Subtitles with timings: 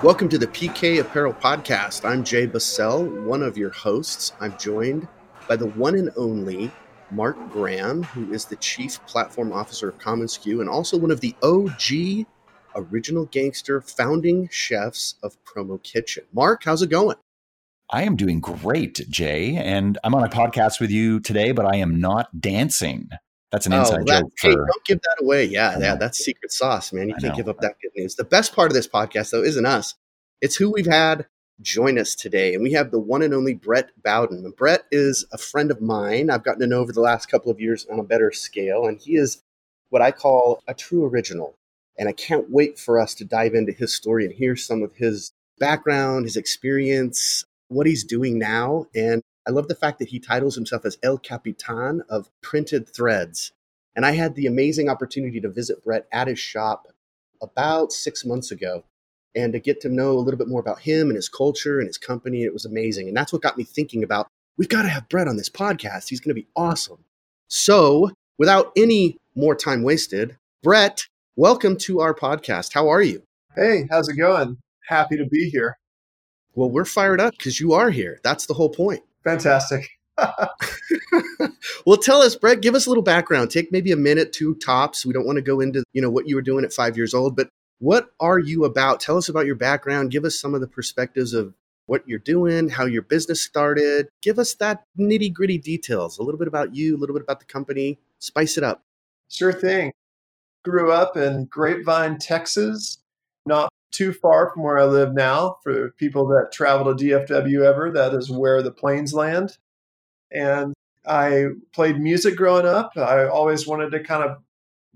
[0.00, 2.08] Welcome to the PK Apparel Podcast.
[2.08, 4.32] I'm Jay Busselle, one of your hosts.
[4.38, 5.08] I'm joined
[5.48, 6.70] by the one and only
[7.10, 11.34] Mark Graham, who is the Chief Platform Officer of commonsku and also one of the
[11.42, 12.26] OG
[12.76, 16.22] original gangster founding chefs of Promo Kitchen.
[16.32, 17.16] Mark, how's it going?
[17.90, 21.74] I am doing great, Jay, and I'm on a podcast with you today, but I
[21.74, 23.08] am not dancing.
[23.50, 24.32] That's an oh, inside oh, that, joke.
[24.38, 25.44] For, hey, don't give that away.
[25.44, 27.08] Yeah, yeah, that's secret sauce, man.
[27.08, 28.14] You can't give up that good news.
[28.14, 29.94] The best part of this podcast, though, isn't us.
[30.40, 31.26] It's who we've had
[31.60, 34.44] join us today, and we have the one and only Brett Bowden.
[34.44, 36.30] And Brett is a friend of mine.
[36.30, 39.00] I've gotten to know over the last couple of years on a better scale, and
[39.00, 39.42] he is
[39.90, 41.54] what I call a true original.
[41.98, 44.94] And I can't wait for us to dive into his story and hear some of
[44.94, 50.20] his background, his experience, what he's doing now, and I love the fact that he
[50.20, 53.50] titles himself as El Capitan of Printed Threads.
[53.96, 56.86] And I had the amazing opportunity to visit Brett at his shop
[57.40, 58.84] about six months ago
[59.34, 61.86] and to get to know a little bit more about him and his culture and
[61.86, 62.42] his company.
[62.42, 63.08] It was amazing.
[63.08, 66.10] And that's what got me thinking about we've got to have Brett on this podcast.
[66.10, 67.04] He's going to be awesome.
[67.48, 72.74] So, without any more time wasted, Brett, welcome to our podcast.
[72.74, 73.22] How are you?
[73.56, 74.58] Hey, how's it going?
[74.88, 75.78] Happy to be here.
[76.54, 78.20] Well, we're fired up because you are here.
[78.22, 79.02] That's the whole point.
[79.24, 79.88] Fantastic.
[81.86, 83.50] well, tell us, Brett, give us a little background.
[83.50, 85.06] Take maybe a minute, two tops.
[85.06, 87.14] We don't want to go into, you know, what you were doing at five years
[87.14, 89.00] old, but what are you about?
[89.00, 90.10] Tell us about your background.
[90.10, 91.54] Give us some of the perspectives of
[91.86, 94.08] what you're doing, how your business started.
[94.20, 97.38] Give us that nitty gritty details, a little bit about you, a little bit about
[97.40, 97.98] the company.
[98.18, 98.82] Spice it up.
[99.28, 99.92] Sure thing.
[100.64, 102.98] Grew up in Grapevine, Texas,
[103.90, 105.56] too far from where I live now.
[105.62, 109.56] For people that travel to DFW ever, that is where the planes land.
[110.30, 110.74] And
[111.06, 112.92] I played music growing up.
[112.96, 114.38] I always wanted to kind of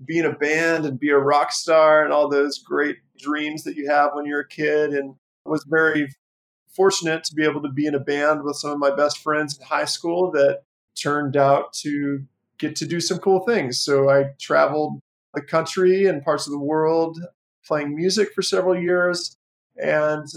[0.05, 3.75] be in a band and be a rock star and all those great dreams that
[3.75, 4.91] you have when you're a kid.
[4.91, 5.15] And
[5.45, 6.13] I was very
[6.75, 9.57] fortunate to be able to be in a band with some of my best friends
[9.57, 10.63] in high school that
[10.95, 12.23] turned out to
[12.57, 13.79] get to do some cool things.
[13.79, 14.99] So I traveled
[15.33, 17.19] the country and parts of the world
[17.65, 19.35] playing music for several years.
[19.77, 20.27] And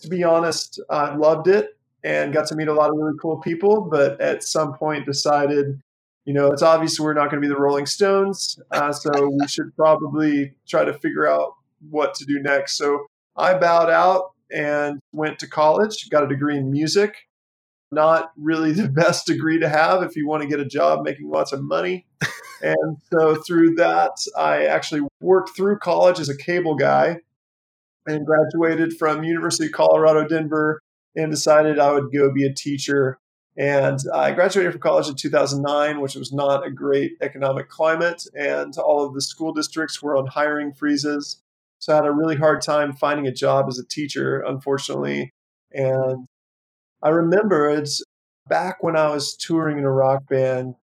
[0.00, 3.38] to be honest, I loved it and got to meet a lot of really cool
[3.38, 3.82] people.
[3.82, 5.80] But at some point, decided,
[6.24, 8.58] you know, it's obvious we're not going to be the Rolling Stones.
[8.70, 11.54] Uh, so we should probably try to figure out
[11.90, 12.76] what to do next.
[12.76, 13.06] So
[13.36, 17.27] I bowed out and went to college, got a degree in music.
[17.90, 21.28] Not really the best degree to have if you want to get a job making
[21.28, 22.06] lots of money.
[22.62, 27.18] and so through that, I actually worked through college as a cable guy
[28.06, 30.80] and graduated from University of Colorado Denver
[31.14, 33.18] and decided I would go be a teacher.
[33.56, 38.76] And I graduated from college in 2009, which was not a great economic climate, and
[38.78, 41.42] all of the school districts were on hiring freezes.
[41.80, 45.32] So I had a really hard time finding a job as a teacher, unfortunately.
[45.72, 46.26] And
[47.02, 48.02] I remember it's
[48.48, 50.74] back when I was touring in a rock band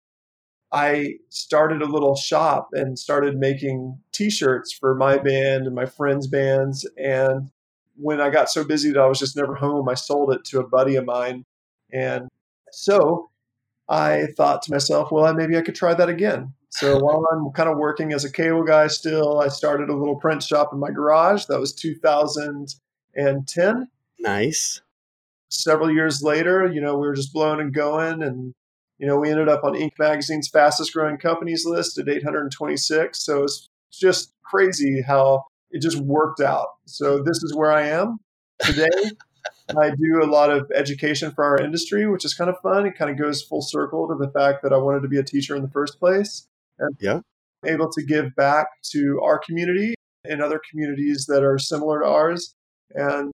[0.75, 6.27] I started a little shop and started making t-shirts for my band and my friends'
[6.27, 6.85] bands.
[6.97, 7.51] And
[7.95, 10.59] when I got so busy that I was just never home, I sold it to
[10.59, 11.45] a buddy of mine.
[11.93, 12.29] And
[12.73, 13.31] so
[13.89, 16.53] I thought to myself, well, maybe I could try that again.
[16.71, 20.17] So while I'm kind of working as a cable guy still, I started a little
[20.17, 21.45] print shop in my garage.
[21.45, 23.89] That was 2010.
[24.19, 24.81] Nice.
[25.51, 28.55] Several years later, you know, we were just blowing and going and
[28.99, 29.93] you know, we ended up on Inc.
[29.99, 33.25] magazine's fastest growing companies list at 826.
[33.25, 36.69] So it's just crazy how it just worked out.
[36.87, 38.19] So this is where I am
[38.61, 38.89] today.
[39.77, 42.87] I do a lot of education for our industry, which is kind of fun.
[42.87, 45.25] It kind of goes full circle to the fact that I wanted to be a
[45.25, 46.47] teacher in the first place.
[46.79, 47.21] And yeah.
[47.65, 49.95] able to give back to our community
[50.25, 52.55] and other communities that are similar to ours
[52.95, 53.33] and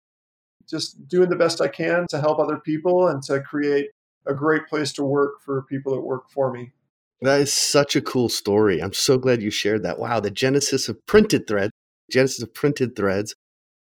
[0.70, 3.88] just doing the best I can to help other people and to create
[4.26, 6.72] a great place to work for people that work for me.
[7.22, 8.80] That is such a cool story.
[8.80, 9.98] I'm so glad you shared that.
[9.98, 11.72] Wow, the genesis of printed threads,
[12.10, 13.34] genesis of printed threads.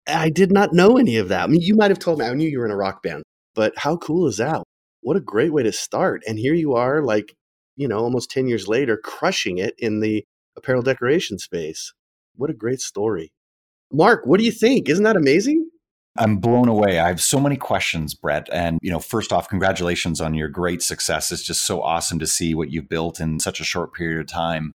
[0.07, 1.45] I did not know any of that.
[1.45, 2.25] I mean, you might have told me.
[2.25, 3.23] I knew you were in a rock band,
[3.55, 4.63] but how cool is that?
[5.03, 6.23] What a great way to start.
[6.27, 7.35] And here you are, like,
[7.77, 10.25] you know, almost 10 years later, crushing it in the
[10.57, 11.93] apparel decoration space.
[12.37, 13.33] What a great story.
[13.93, 14.89] Mark, what do you think?
[14.89, 15.70] Isn't that amazing?
[16.17, 16.99] I'm blown away.
[16.99, 18.49] I have so many questions, Brett.
[18.53, 21.31] And, you know, first off, congratulations on your great success.
[21.31, 24.27] It's just so awesome to see what you've built in such a short period of
[24.27, 24.73] time.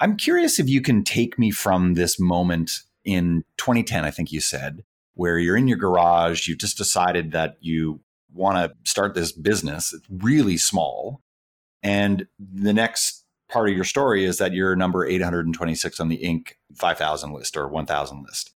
[0.00, 4.40] I'm curious if you can take me from this moment in 2010, I think you
[4.40, 4.82] said,
[5.14, 8.00] where you're in your garage, you've just decided that you
[8.32, 9.92] want to start this business.
[9.92, 11.20] It's really small.
[11.82, 16.54] And the next part of your story is that you're number 826 on the Inc.
[16.74, 18.53] 5000 list or 1000 list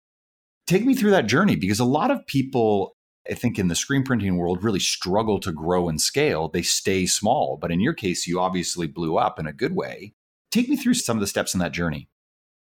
[0.69, 2.95] Take me through that journey because a lot of people,
[3.29, 6.49] I think, in the screen printing world really struggle to grow and scale.
[6.49, 7.57] They stay small.
[7.59, 10.13] But in your case, you obviously blew up in a good way.
[10.51, 12.11] Take me through some of the steps in that journey.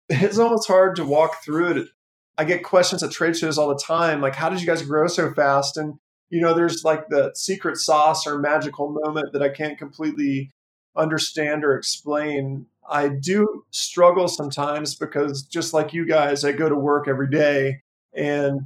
[0.08, 1.88] It's almost hard to walk through it.
[2.36, 5.06] I get questions at trade shows all the time like, how did you guys grow
[5.06, 5.76] so fast?
[5.76, 5.94] And,
[6.30, 10.50] you know, there's like the secret sauce or magical moment that I can't completely
[10.96, 12.66] understand or explain.
[12.88, 17.82] I do struggle sometimes because just like you guys, I go to work every day
[18.12, 18.60] and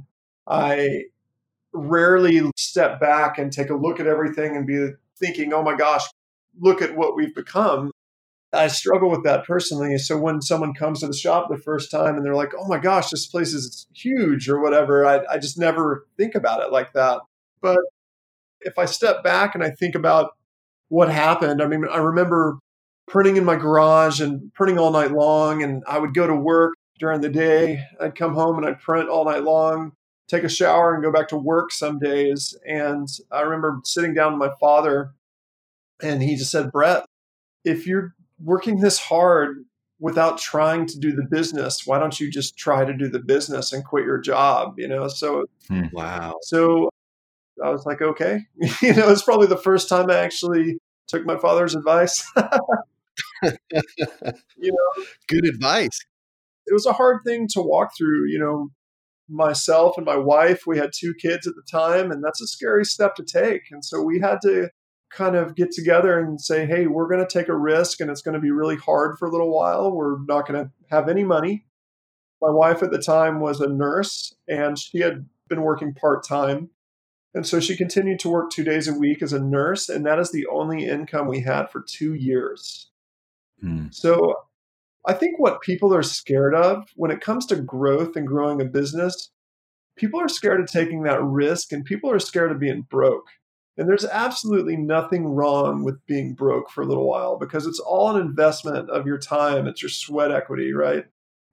[0.47, 1.03] I
[1.73, 6.03] rarely step back and take a look at everything and be thinking, oh my gosh,
[6.59, 7.91] look at what we've become.
[8.51, 9.97] I struggle with that personally.
[9.99, 12.79] So when someone comes to the shop the first time and they're like, oh my
[12.79, 16.93] gosh, this place is huge or whatever, I, I just never think about it like
[16.93, 17.21] that.
[17.61, 17.77] But
[18.61, 20.31] if I step back and I think about
[20.87, 22.57] what happened, I mean, I remember
[23.09, 25.63] printing in my garage and printing all night long.
[25.63, 27.83] And I would go to work during the day.
[27.99, 29.93] I'd come home and I'd print all night long,
[30.27, 32.57] take a shower, and go back to work some days.
[32.65, 35.11] And I remember sitting down with my father,
[36.01, 37.05] and he just said, Brett,
[37.65, 39.65] if you're working this hard
[39.99, 43.73] without trying to do the business, why don't you just try to do the business
[43.73, 44.75] and quit your job?
[44.77, 45.87] You know, so hmm.
[45.91, 46.35] wow.
[46.43, 46.89] So
[47.63, 48.41] I was like, okay,
[48.81, 50.77] you know, it's probably the first time I actually
[51.07, 52.29] took my father's advice.
[54.57, 55.99] you know, good advice.
[56.67, 58.69] It was a hard thing to walk through, you know,
[59.29, 62.83] myself and my wife, we had two kids at the time, and that's a scary
[62.83, 63.63] step to take.
[63.71, 64.69] And so we had to
[65.09, 68.21] kind of get together and say, hey, we're going to take a risk and it's
[68.21, 69.91] going to be really hard for a little while.
[69.91, 71.65] We're not going to have any money.
[72.41, 76.69] My wife at the time was a nurse and she had been working part time.
[77.33, 79.89] And so she continued to work two days a week as a nurse.
[79.89, 82.88] And that is the only income we had for two years.
[83.61, 83.87] Hmm.
[83.91, 84.35] So
[85.05, 88.65] I think what people are scared of when it comes to growth and growing a
[88.65, 89.31] business,
[89.95, 93.27] people are scared of taking that risk and people are scared of being broke.
[93.77, 98.13] And there's absolutely nothing wrong with being broke for a little while because it's all
[98.13, 99.67] an investment of your time.
[99.67, 101.05] It's your sweat equity, right?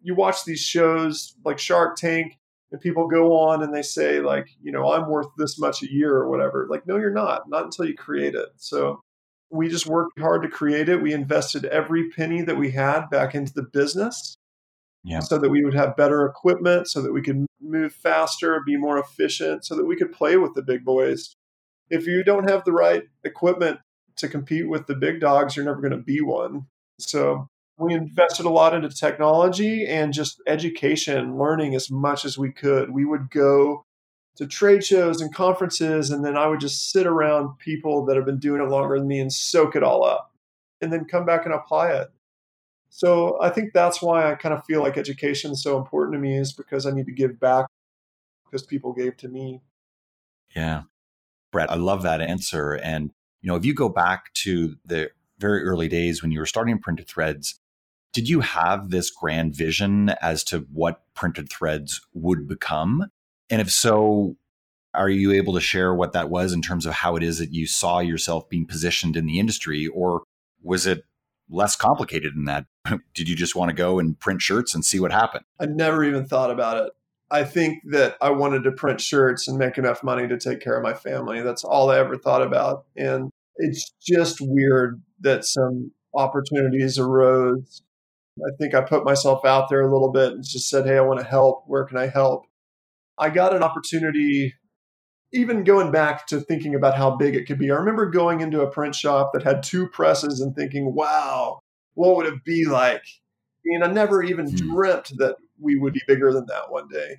[0.03, 2.39] You watch these shows like Shark Tank,
[2.73, 5.93] and people go on and they say, like, you know, I'm worth this much a
[5.93, 6.67] year or whatever.
[6.69, 8.49] Like, no, you're not, not until you create it.
[8.57, 9.01] So
[9.51, 11.03] we just worked hard to create it.
[11.03, 14.37] We invested every penny that we had back into the business
[15.05, 15.21] yeah.
[15.21, 18.99] so that we would have better equipment, so that we could move faster, be more
[18.99, 21.35] efficient, so that we could play with the big boys.
[21.89, 23.79] If you don't have the right equipment
[24.17, 26.67] to compete with the big dogs, you're never going to be one.
[26.99, 27.47] So
[27.79, 32.91] we invested a lot into technology and just education, learning as much as we could.
[32.91, 33.85] We would go
[34.37, 38.27] to trade shows and conferences, and then I would just sit around people that have
[38.27, 40.33] been doing it longer than me and soak it all up,
[40.81, 42.09] and then come back and apply it.
[42.91, 46.21] So I think that's why I kind of feel like education is so important to
[46.21, 47.67] me, is because I need to give back
[48.45, 49.61] because people gave to me.
[50.55, 50.83] Yeah,
[51.51, 52.75] Brett, I love that answer.
[52.75, 53.11] And
[53.43, 56.79] you know, if you go back to the very early days when you were starting
[56.79, 57.61] printed threads,
[58.13, 63.11] did you have this grand vision as to what printed threads would become?
[63.51, 64.37] And if so,
[64.95, 67.53] are you able to share what that was in terms of how it is that
[67.53, 69.87] you saw yourself being positioned in the industry?
[69.87, 70.23] Or
[70.63, 71.05] was it
[71.49, 72.67] less complicated than that?
[73.15, 75.45] Did you just want to go and print shirts and see what happened?
[75.61, 76.93] I never even thought about it.
[77.31, 80.77] I think that I wanted to print shirts and make enough money to take care
[80.77, 81.43] of my family.
[81.43, 82.85] That's all I ever thought about.
[82.97, 87.83] And it's just weird that some opportunities arose.
[88.39, 91.01] I think I put myself out there a little bit and just said, Hey, I
[91.01, 91.65] want to help.
[91.67, 92.46] Where can I help?
[93.19, 94.55] I got an opportunity,
[95.33, 97.71] even going back to thinking about how big it could be.
[97.71, 101.61] I remember going into a print shop that had two presses and thinking, wow,
[101.95, 103.05] what would it be like?
[103.65, 104.57] And I never even hmm.
[104.57, 107.19] dreamt that we would be bigger than that one day.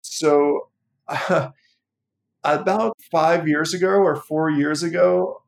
[0.00, 0.68] So,
[1.08, 1.50] uh,
[2.44, 5.42] about five years ago or four years ago,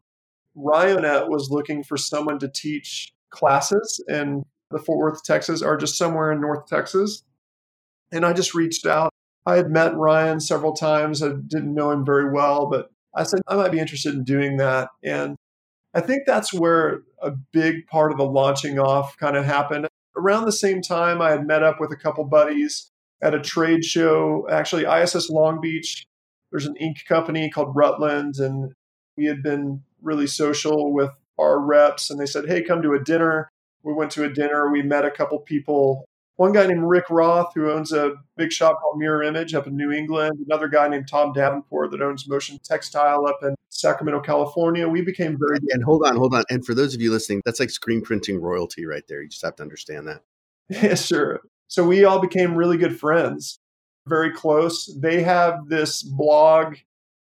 [0.57, 5.97] Ryonet was looking for someone to teach classes in the Fort Worth, Texas, or just
[5.97, 7.25] somewhere in North Texas.
[8.12, 9.13] And I just reached out.
[9.47, 11.23] I had met Ryan several times.
[11.23, 14.57] I didn't know him very well, but I said I might be interested in doing
[14.57, 14.89] that.
[15.03, 15.37] And
[15.93, 19.87] I think that's where a big part of the launching off kind of happened.
[20.17, 22.91] Around the same time, I had met up with a couple buddies
[23.23, 26.07] at a trade show, actually, ISS Long Beach.
[26.51, 28.73] There's an ink company called Rutland, and
[29.17, 33.03] we had been really social with our reps, and they said, Hey, come to a
[33.03, 33.49] dinner.
[33.83, 34.71] We went to a dinner.
[34.71, 38.81] We met a couple people one guy named Rick Roth, who owns a big shop
[38.81, 40.38] called Mirror Image up in New England.
[40.47, 44.88] Another guy named Tom Davenport that owns Motion Textile up in Sacramento, California.
[44.88, 45.71] We became very good.
[45.73, 46.45] And hold on, hold on.
[46.50, 49.23] And for those of you listening, that's like screen printing royalty right there.
[49.23, 50.23] You just have to understand that.
[50.71, 51.41] Yeah, sure.
[51.69, 53.59] So we all became really good friends.
[54.07, 54.87] very close.
[54.99, 56.76] They have this blog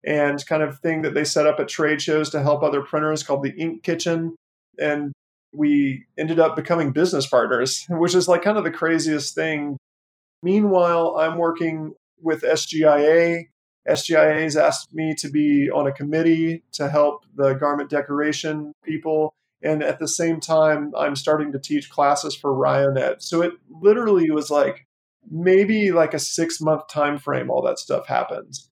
[0.05, 3.23] and kind of thing that they set up at trade shows to help other printers
[3.23, 4.37] called the Ink Kitchen.
[4.79, 5.13] And
[5.53, 9.77] we ended up becoming business partners, which is like kind of the craziest thing.
[10.43, 13.49] Meanwhile, I'm working with SGIA.
[13.89, 19.35] SGIA has asked me to be on a committee to help the garment decoration people.
[19.63, 23.23] And at the same time, I'm starting to teach classes for Ryonet.
[23.23, 24.87] So it literally was like
[25.31, 28.71] maybe like a six month time frame, all that stuff happens.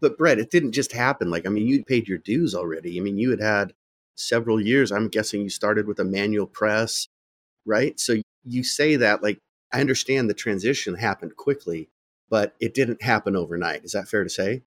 [0.00, 1.30] But Brett, it didn't just happen.
[1.30, 2.98] Like, I mean, you'd paid your dues already.
[2.98, 3.74] I mean, you had had
[4.18, 4.92] several years.
[4.92, 7.08] I'm guessing you started with a manual press,
[7.64, 7.98] right?
[7.98, 9.38] So you say that, like,
[9.72, 11.90] I understand the transition happened quickly,
[12.30, 13.84] but it didn't happen overnight.
[13.84, 14.62] Is that fair to say?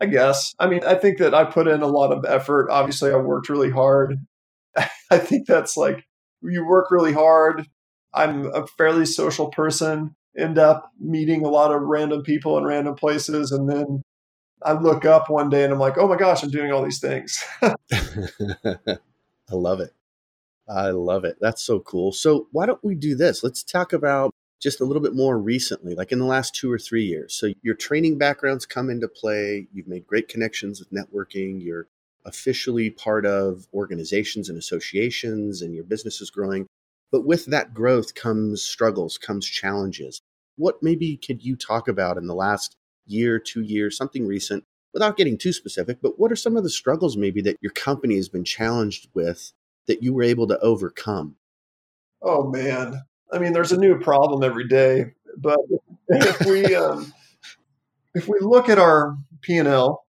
[0.00, 0.54] I guess.
[0.58, 2.70] I mean, I think that I put in a lot of effort.
[2.70, 4.16] Obviously, I worked really hard.
[5.10, 6.04] I think that's like
[6.40, 7.66] you work really hard.
[8.14, 12.94] I'm a fairly social person, end up meeting a lot of random people in random
[12.94, 13.50] places.
[13.52, 14.02] And then
[14.62, 17.00] I look up one day and I'm like, oh my gosh, I'm doing all these
[17.00, 17.42] things.
[17.62, 18.98] I
[19.52, 19.92] love it.
[20.68, 21.38] I love it.
[21.40, 22.12] That's so cool.
[22.12, 23.42] So, why don't we do this?
[23.42, 26.78] Let's talk about just a little bit more recently, like in the last two or
[26.78, 27.34] three years.
[27.34, 29.68] So, your training backgrounds come into play.
[29.72, 31.62] You've made great connections with networking.
[31.62, 31.86] You're
[32.26, 36.66] officially part of organizations and associations, and your business is growing.
[37.10, 40.20] But with that growth comes struggles, comes challenges.
[40.56, 42.76] What maybe could you talk about in the last
[43.08, 45.98] year, two years, something recent, without getting too specific?
[46.02, 49.52] But what are some of the struggles maybe that your company has been challenged with
[49.86, 51.36] that you were able to overcome?
[52.22, 55.12] Oh man, I mean, there's a new problem every day.
[55.36, 55.60] But
[56.08, 57.12] if we um,
[58.14, 60.04] if we look at our P and L,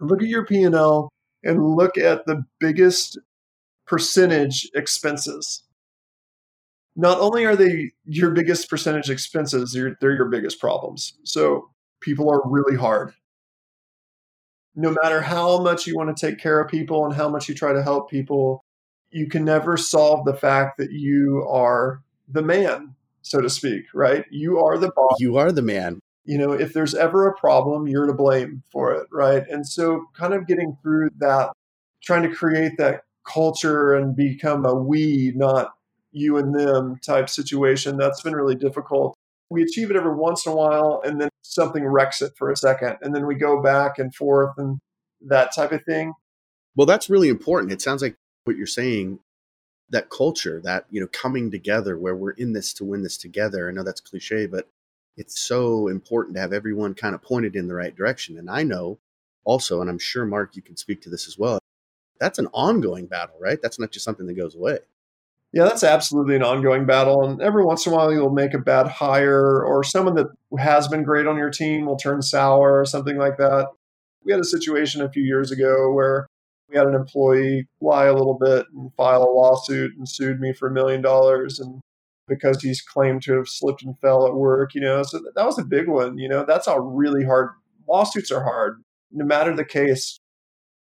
[0.00, 1.08] look at your P and L,
[1.42, 3.18] and look at the biggest
[3.86, 5.64] percentage expenses.
[6.94, 11.14] Not only are they your biggest percentage expenses, they're, they're your biggest problems.
[11.24, 11.70] So
[12.02, 13.14] people are really hard.
[14.74, 17.54] No matter how much you want to take care of people and how much you
[17.54, 18.64] try to help people,
[19.10, 24.24] you can never solve the fact that you are the man, so to speak, right?
[24.30, 25.16] You are the boss.
[25.20, 28.92] You are the man you know, if there's ever a problem, you're to blame for
[28.92, 29.44] it, right?
[29.48, 31.52] And so, kind of getting through that,
[32.02, 35.72] trying to create that culture and become a we, not
[36.12, 39.16] you and them type situation, that's been really difficult.
[39.50, 42.56] We achieve it every once in a while, and then something wrecks it for a
[42.56, 44.80] second, and then we go back and forth and
[45.20, 46.12] that type of thing.
[46.74, 47.72] Well, that's really important.
[47.72, 49.18] It sounds like what you're saying
[49.90, 53.68] that culture that you know coming together where we're in this to win this together
[53.68, 54.66] i know that's cliche but
[55.16, 58.38] it's so important to have everyone kind of pointed in the right direction.
[58.38, 58.98] And I know
[59.44, 61.58] also, and I'm sure Mark, you can speak to this as well.
[62.18, 63.60] That's an ongoing battle, right?
[63.60, 64.78] That's not just something that goes away.
[65.52, 67.22] Yeah, that's absolutely an ongoing battle.
[67.24, 70.28] And every once in a while, you'll make a bad hire, or someone that
[70.58, 73.68] has been great on your team will turn sour or something like that.
[74.24, 76.26] We had a situation a few years ago where
[76.70, 80.54] we had an employee lie a little bit and file a lawsuit and sued me
[80.54, 81.60] for a million dollars.
[81.60, 81.82] And
[82.28, 85.02] because he's claimed to have slipped and fell at work, you know.
[85.02, 86.46] So that was a big one, you know.
[86.46, 87.50] That's a really hard
[87.86, 88.82] lawsuits are hard.
[89.10, 90.18] No matter the case,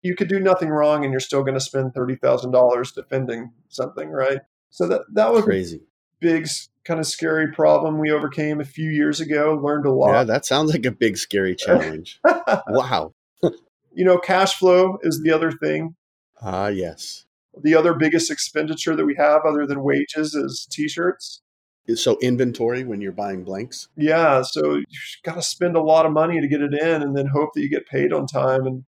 [0.03, 4.39] you could do nothing wrong and you're still going to spend $30,000 defending something, right?
[4.73, 5.83] So that that was crazy.
[6.19, 6.49] Big
[6.85, 10.13] kind of scary problem we overcame a few years ago, learned a lot.
[10.13, 12.19] Yeah, that sounds like a big scary challenge.
[12.69, 13.13] wow.
[13.43, 15.95] you know, cash flow is the other thing.
[16.41, 17.27] Ah, uh, yes.
[17.63, 21.43] The other biggest expenditure that we have, other than wages, is t-shirts.
[21.95, 23.89] So inventory when you're buying blanks.
[23.95, 27.15] Yeah, so you've got to spend a lot of money to get it in, and
[27.15, 28.67] then hope that you get paid on time.
[28.67, 28.85] And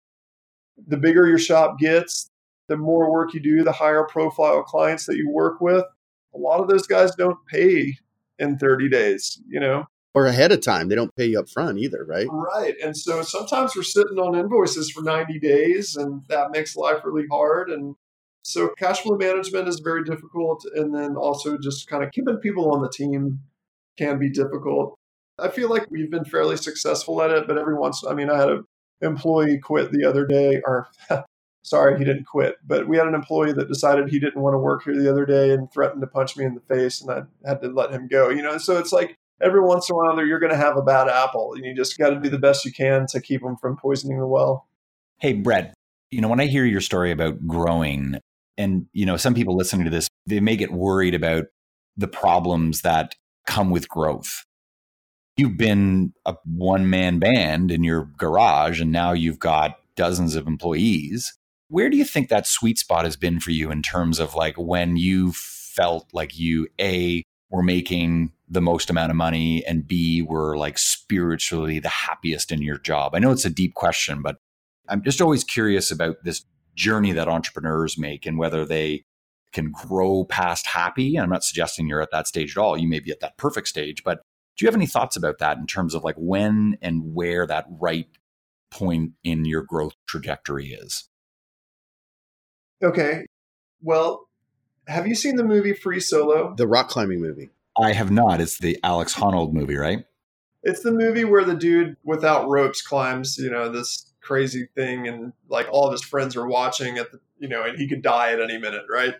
[0.86, 2.30] the bigger your shop gets,
[2.68, 5.84] the more work you do, the higher profile clients that you work with.
[6.34, 7.96] A lot of those guys don't pay
[8.38, 10.88] in 30 days, you know, or ahead of time.
[10.88, 12.26] They don't pay you up front either, right?
[12.30, 12.74] Right.
[12.82, 17.26] And so sometimes we're sitting on invoices for 90 days, and that makes life really
[17.30, 17.70] hard.
[17.70, 17.96] And
[18.42, 20.64] so cash flow management is very difficult.
[20.74, 23.40] And then also just kind of keeping people on the team
[23.98, 24.96] can be difficult.
[25.38, 28.38] I feel like we've been fairly successful at it, but every once, I mean, I
[28.38, 28.64] had an
[29.00, 30.88] employee quit the other day, or
[31.64, 34.58] sorry, he didn't quit, but we had an employee that decided he didn't want to
[34.58, 37.48] work here the other day and threatened to punch me in the face, and I
[37.48, 38.28] had to let him go.
[38.28, 40.76] You know, so it's like every once in a while there you're going to have
[40.76, 43.42] a bad apple, and you just got to do the best you can to keep
[43.42, 44.68] them from poisoning the well.
[45.18, 45.74] Hey, Brett,
[46.10, 48.18] you know, when I hear your story about growing,
[48.56, 51.46] and, you know, some people listening to this, they may get worried about
[51.96, 53.14] the problems that
[53.46, 54.44] come with growth.
[55.36, 60.46] You've been a one man band in your garage, and now you've got dozens of
[60.46, 61.36] employees.
[61.68, 64.56] Where do you think that sweet spot has been for you in terms of like
[64.56, 70.22] when you felt like you, A, were making the most amount of money and B
[70.22, 73.14] were like spiritually the happiest in your job?
[73.14, 74.36] I know it's a deep question, but
[74.88, 76.44] I'm just always curious about this
[76.74, 79.04] journey that entrepreneurs make and whether they
[79.52, 81.16] can grow past happy.
[81.18, 82.76] I'm not suggesting you're at that stage at all.
[82.76, 84.20] You may be at that perfect stage, but
[84.56, 87.66] do you have any thoughts about that in terms of like when and where that
[87.80, 88.08] right
[88.70, 91.08] point in your growth trajectory is?
[92.82, 93.26] Okay.
[93.82, 94.28] Well,
[94.86, 96.54] have you seen the movie Free Solo?
[96.56, 97.50] The rock climbing movie.
[97.80, 98.40] I have not.
[98.40, 100.04] It's the Alex Honnold movie, right?
[100.62, 105.32] It's the movie where the dude without ropes climbs, you know, this crazy thing and
[105.48, 108.32] like all of his friends are watching at the, you know, and he could die
[108.32, 109.14] at any minute, right?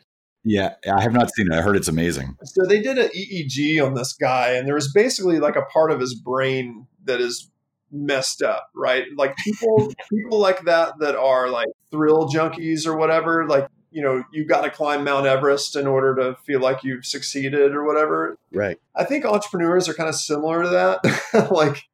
[0.45, 1.55] Yeah, I have not seen it.
[1.55, 2.37] I heard it's amazing.
[2.45, 5.91] So they did an EEG on this guy, and there was basically like a part
[5.91, 7.51] of his brain that is
[7.91, 9.05] messed up, right?
[9.17, 13.47] Like people, people like that that are like thrill junkies or whatever.
[13.47, 17.07] Like you know, you got to climb Mount Everest in order to feel like you've
[17.07, 18.37] succeeded or whatever.
[18.53, 18.77] Right.
[18.97, 21.51] I think entrepreneurs are kind of similar to that.
[21.53, 21.85] like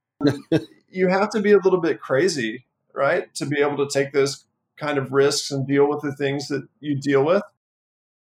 [0.89, 2.65] you have to be a little bit crazy,
[2.95, 4.47] right, to be able to take those
[4.79, 7.43] kind of risks and deal with the things that you deal with.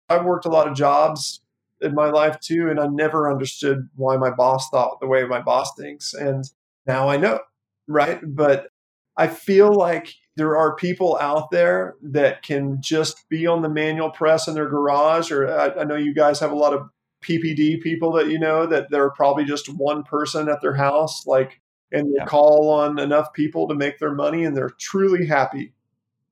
[0.09, 1.41] I've worked a lot of jobs
[1.81, 5.41] in my life too, and I never understood why my boss thought the way my
[5.41, 6.15] boss thinks.
[6.15, 6.45] And
[6.85, 7.39] now I know,
[7.87, 8.19] right?
[8.25, 8.71] But
[9.17, 14.11] I feel like there are people out there that can just be on the manual
[14.11, 16.89] press in their garage, or I, I know you guys have a lot of
[17.25, 21.61] PPD people that you know that they're probably just one person at their house, like,
[21.91, 22.27] and they yeah.
[22.27, 25.73] call on enough people to make their money and they're truly happy.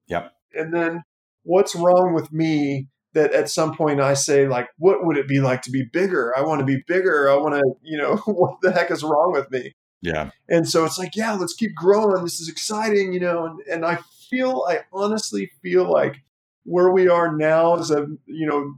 [0.06, 0.32] Yep.
[0.54, 1.02] And then
[1.42, 5.40] what's wrong with me that at some point I say like, what would it be
[5.40, 6.32] like to be bigger?
[6.36, 7.28] I want to be bigger.
[7.28, 9.74] I want to, you know, what the heck is wrong with me?
[10.06, 10.30] Yeah.
[10.48, 12.22] And so it's like, yeah, let's keep growing.
[12.22, 13.98] This is exciting, you know, and, and I
[14.30, 16.22] feel, I honestly feel like
[16.62, 18.74] where we are now as a, you know,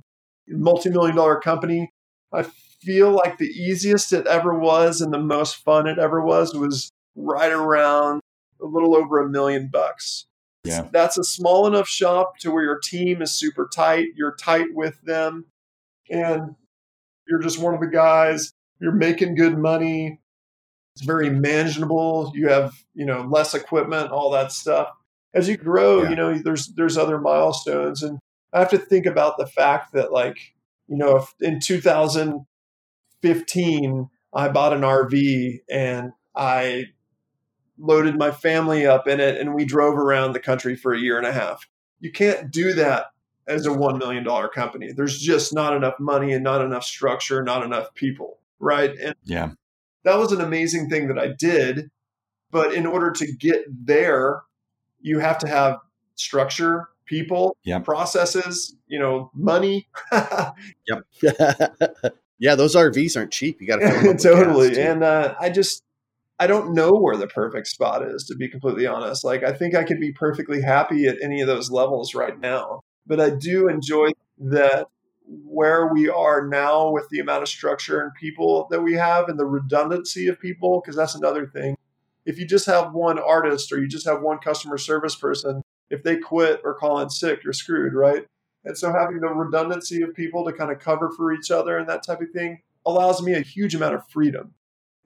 [0.49, 1.93] multi-million dollar company,
[2.33, 2.47] I
[2.81, 6.91] feel like the easiest it ever was and the most fun it ever was was
[7.15, 8.23] right around
[8.63, 10.25] a little over a million bucks.
[10.65, 10.89] Yeah.
[10.91, 14.09] That's a small enough shop to where your team is super tight.
[14.17, 15.45] You're tight with them
[16.09, 16.55] and
[17.27, 18.51] you're just one of the guys.
[18.81, 20.21] You're making good money.
[20.99, 22.33] It's very manageable.
[22.35, 24.89] You have, you know, less equipment, all that stuff.
[25.33, 26.11] As you grow, yeah.
[26.11, 28.19] you know, there's there's other milestones and
[28.53, 30.57] I have to think about the fact that like,
[30.89, 36.87] you know, if in 2015 I bought an RV and I
[37.79, 41.17] loaded my family up in it, and we drove around the country for a year
[41.17, 41.69] and a half.
[42.01, 43.07] You can't do that
[43.47, 44.91] as a $1 million company.
[44.93, 48.41] There's just not enough money and not enough structure, not enough people.
[48.59, 48.99] Right.
[48.99, 49.51] And yeah,
[50.05, 51.91] that was an amazing thing that I did.
[52.51, 54.43] But in order to get there,
[55.01, 55.79] you have to have
[56.15, 57.85] structure, people, yep.
[57.85, 59.89] processes, you know, money.
[60.13, 61.05] yep.
[62.39, 63.61] yeah, those RVs aren't cheap.
[63.61, 64.81] You got to totally.
[64.81, 65.83] And uh, I just
[66.39, 69.25] I don't know where the perfect spot is, to be completely honest.
[69.25, 72.81] Like, I think I could be perfectly happy at any of those levels right now.
[73.07, 74.87] But I do enjoy that
[75.29, 79.39] where we are now with the amount of structure and people that we have and
[79.39, 81.77] the redundancy of people, because that's another thing.
[82.25, 86.03] If you just have one artist or you just have one customer service person, if
[86.03, 88.27] they quit or call in sick, you're screwed, right?
[88.65, 91.89] And so having the redundancy of people to kind of cover for each other and
[91.89, 94.55] that type of thing allows me a huge amount of freedom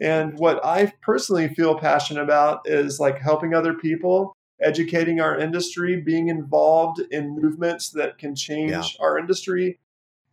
[0.03, 6.01] and what I personally feel passionate about is like helping other people, educating our industry,
[6.01, 8.83] being involved in movements that can change yeah.
[8.99, 9.79] our industry.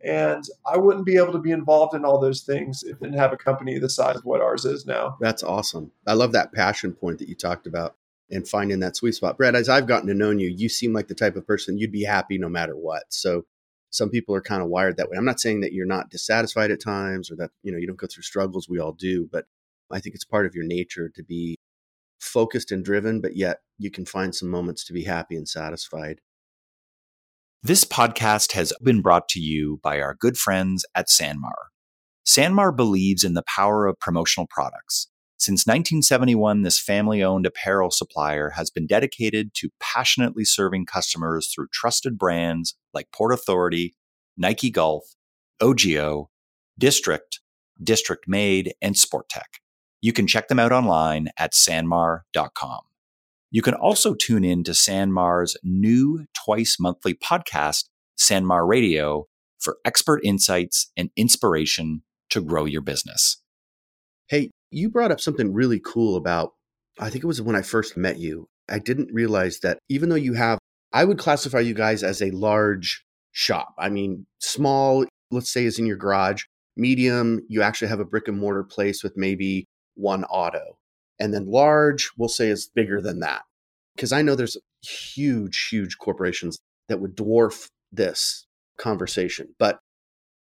[0.02, 3.18] And I wouldn't be able to be involved in all those things if I didn't
[3.18, 5.16] have a company the size of what ours is now.
[5.20, 5.92] That's awesome.
[6.06, 7.96] I love that passion point that you talked about
[8.30, 9.36] and finding that sweet spot.
[9.36, 11.92] Brad, as I've gotten to know you, you seem like the type of person you'd
[11.92, 13.04] be happy no matter what.
[13.08, 13.44] So
[13.90, 15.16] some people are kind of wired that way.
[15.18, 17.98] I'm not saying that you're not dissatisfied at times or that, you know, you don't
[17.98, 18.68] go through struggles.
[18.68, 19.46] We all do, but
[19.90, 21.56] I think it's part of your nature to be
[22.20, 26.20] focused and driven, but yet you can find some moments to be happy and satisfied.
[27.62, 31.66] This podcast has been brought to you by our good friends at Sanmar.
[32.26, 35.08] Sanmar believes in the power of promotional products.
[35.36, 41.68] Since 1971, this family owned apparel supplier has been dedicated to passionately serving customers through
[41.70, 43.94] trusted brands like Port Authority,
[44.38, 45.14] Nike Golf,
[45.60, 46.28] OGIO,
[46.78, 47.40] District,
[47.82, 49.60] District Made, and Sport-Tek.
[50.00, 52.80] You can check them out online at sanmar.com.
[53.50, 57.86] You can also tune in to Sanmar's new twice monthly podcast,
[58.18, 59.26] Sanmar Radio,
[59.58, 63.42] for expert insights and inspiration to grow your business.
[64.28, 66.52] Hey, you brought up something really cool about,
[67.00, 68.46] I think it was when I first met you.
[68.68, 70.58] I didn't realize that even though you have,
[70.92, 73.74] I would classify you guys as a large shop.
[73.78, 76.44] I mean, small, let's say, is in your garage,
[76.76, 80.78] Medium, you actually have a brick and mortar place with maybe one auto.
[81.20, 83.42] And then large, we'll say is bigger than that.
[83.94, 88.46] Because I know there's huge, huge corporations that would dwarf this
[88.78, 89.54] conversation.
[89.58, 89.78] But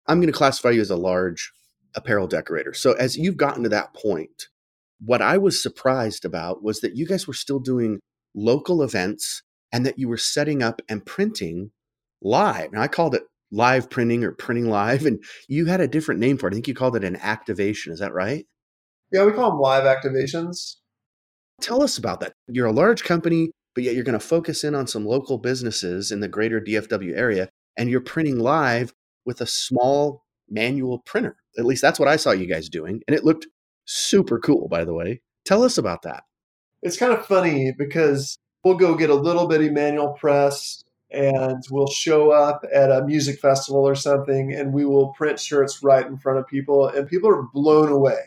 [0.06, 1.50] I'm going to classify you as a large
[1.94, 2.72] apparel decorator.
[2.72, 4.46] So as you've gotten to that point,
[5.00, 8.00] what I was surprised about was that you guys were still doing
[8.34, 11.72] local events and that you were setting up and printing
[12.22, 12.72] live.
[12.72, 16.36] Now I called it live printing or printing live, and you had a different name
[16.36, 16.52] for it.
[16.52, 17.92] I think you called it an activation.
[17.92, 18.46] Is that right?
[19.12, 20.76] Yeah, we call them live activations.
[21.60, 22.32] Tell us about that.
[22.46, 26.12] You're a large company, but yet you're going to focus in on some local businesses
[26.12, 28.92] in the greater DFW area, and you're printing live
[29.24, 31.36] with a small manual printer.
[31.58, 33.00] At least that's what I saw you guys doing.
[33.06, 33.46] And it looked
[33.86, 35.20] super cool, by the way.
[35.44, 36.24] Tell us about that.
[36.82, 41.88] It's kind of funny because we'll go get a little bitty manual press and we'll
[41.88, 46.18] show up at a music festival or something and we will print shirts right in
[46.18, 48.18] front of people and people are blown away.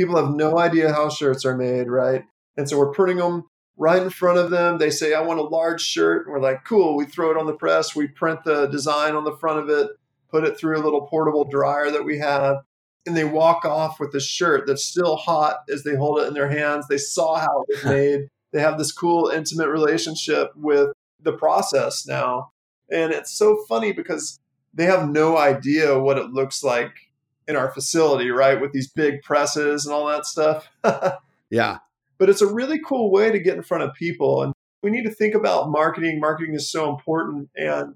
[0.00, 2.24] People have no idea how shirts are made, right?
[2.56, 3.44] And so we're printing them
[3.76, 4.78] right in front of them.
[4.78, 6.24] They say, I want a large shirt.
[6.24, 6.96] And we're like, cool.
[6.96, 7.94] We throw it on the press.
[7.94, 9.90] We print the design on the front of it,
[10.30, 12.62] put it through a little portable dryer that we have.
[13.04, 16.32] And they walk off with a shirt that's still hot as they hold it in
[16.32, 16.88] their hands.
[16.88, 18.28] They saw how it was made.
[18.54, 22.52] They have this cool, intimate relationship with the process now.
[22.90, 24.40] And it's so funny because
[24.72, 27.09] they have no idea what it looks like
[27.50, 28.60] in our facility, right?
[28.60, 30.70] With these big presses and all that stuff.
[31.50, 31.78] yeah.
[32.18, 34.42] But it's a really cool way to get in front of people.
[34.42, 36.20] And we need to think about marketing.
[36.20, 37.50] Marketing is so important.
[37.56, 37.94] And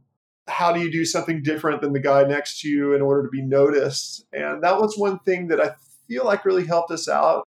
[0.48, 3.30] how do you do something different than the guy next to you in order to
[3.30, 4.26] be noticed?
[4.32, 5.74] And that was one thing that I
[6.08, 7.44] feel like really helped us out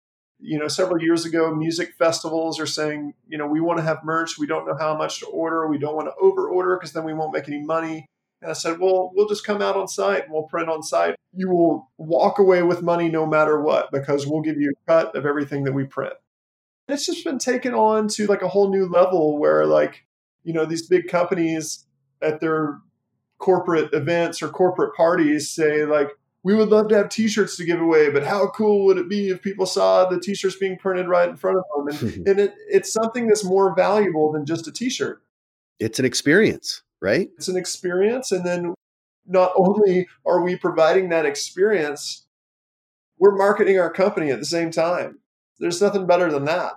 [0.41, 4.03] you know, several years ago, music festivals are saying, you know, we want to have
[4.03, 4.39] merch.
[4.39, 5.67] We don't know how much to order.
[5.67, 8.07] We don't want to over order because then we won't make any money.
[8.41, 11.15] And I said, well, we'll just come out on site and we'll print on site.
[11.33, 15.15] You will walk away with money no matter what because we'll give you a cut
[15.15, 16.13] of everything that we print.
[16.87, 20.05] And it's just been taken on to like a whole new level where, like,
[20.43, 21.85] you know, these big companies
[22.21, 22.79] at their
[23.37, 26.09] corporate events or corporate parties say, like,
[26.43, 29.29] we would love to have t-shirts to give away but how cool would it be
[29.29, 32.55] if people saw the t-shirts being printed right in front of them and, and it,
[32.67, 35.21] it's something that's more valuable than just a t-shirt
[35.79, 37.29] it's an experience right?
[37.37, 38.73] It's an experience and then
[39.25, 42.25] not only are we providing that experience
[43.17, 45.19] we're marketing our company at the same time.
[45.59, 46.73] There's nothing better than that.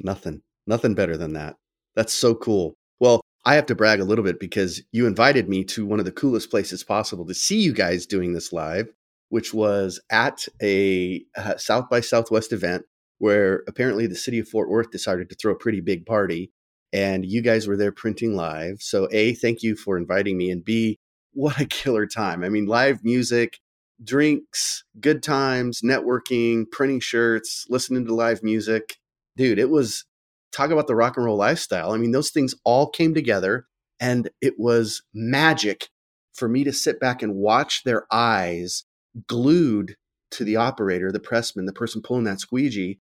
[0.00, 0.40] Nothing.
[0.66, 1.56] Nothing better than that.
[1.94, 2.74] That's so cool.
[3.00, 6.04] Well I have to brag a little bit because you invited me to one of
[6.04, 8.88] the coolest places possible to see you guys doing this live,
[9.30, 12.84] which was at a uh, South by Southwest event
[13.18, 16.50] where apparently the city of Fort Worth decided to throw a pretty big party
[16.92, 18.76] and you guys were there printing live.
[18.80, 20.98] So, A, thank you for inviting me, and B,
[21.32, 22.44] what a killer time.
[22.44, 23.58] I mean, live music,
[24.04, 28.96] drinks, good times, networking, printing shirts, listening to live music.
[29.36, 30.04] Dude, it was
[30.52, 31.92] talk about the rock and roll lifestyle.
[31.92, 33.66] I mean, those things all came together
[33.98, 35.88] and it was magic
[36.34, 38.84] for me to sit back and watch their eyes
[39.26, 39.96] glued
[40.32, 42.98] to the operator, the pressman, the person pulling that squeegee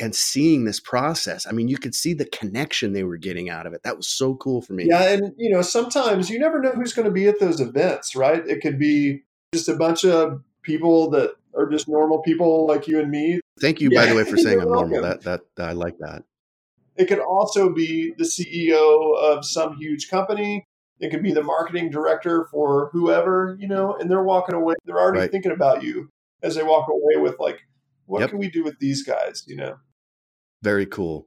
[0.00, 1.46] and seeing this process.
[1.46, 3.82] I mean, you could see the connection they were getting out of it.
[3.82, 4.86] That was so cool for me.
[4.88, 8.16] Yeah, and you know, sometimes you never know who's going to be at those events,
[8.16, 8.46] right?
[8.46, 13.00] It could be just a bunch of people that are just normal people like you
[13.00, 13.40] and me.
[13.60, 14.00] Thank you, yeah.
[14.00, 15.02] by the way, for saying I'm normal.
[15.02, 16.24] That that I like that.
[16.96, 20.64] It could also be the CEO of some huge company.
[20.98, 24.74] It could be the marketing director for whoever, you know, and they're walking away.
[24.84, 25.30] They're already right.
[25.30, 26.10] thinking about you
[26.42, 27.60] as they walk away with like,
[28.04, 28.30] what yep.
[28.30, 29.76] can we do with these guys, you know?
[30.62, 31.26] Very cool.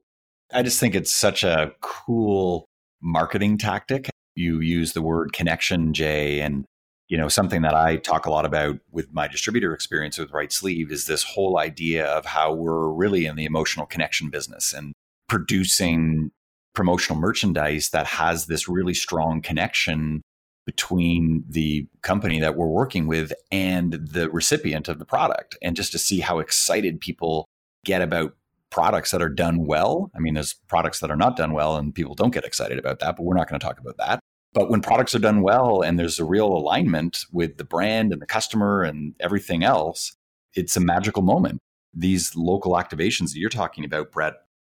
[0.51, 2.65] I just think it's such a cool
[3.01, 4.09] marketing tactic.
[4.35, 6.65] You use the word connection, Jay, and
[7.07, 10.51] you know something that I talk a lot about with my distributor experience with Right
[10.51, 14.93] Sleeve is this whole idea of how we're really in the emotional connection business, and
[15.27, 16.31] producing
[16.73, 20.21] promotional merchandise that has this really strong connection
[20.65, 25.91] between the company that we're working with and the recipient of the product and just
[25.91, 27.45] to see how excited people
[27.83, 28.33] get about
[28.73, 31.95] products that are done well i mean there's products that are not done well and
[31.95, 34.19] people don't get excited about that but we're not going to talk about that
[34.53, 38.21] but when products are done well and there's a real alignment with the brand and
[38.21, 40.15] the customer and everything else
[40.55, 41.59] it's a magical moment
[41.93, 44.33] these local activations that you're talking about brett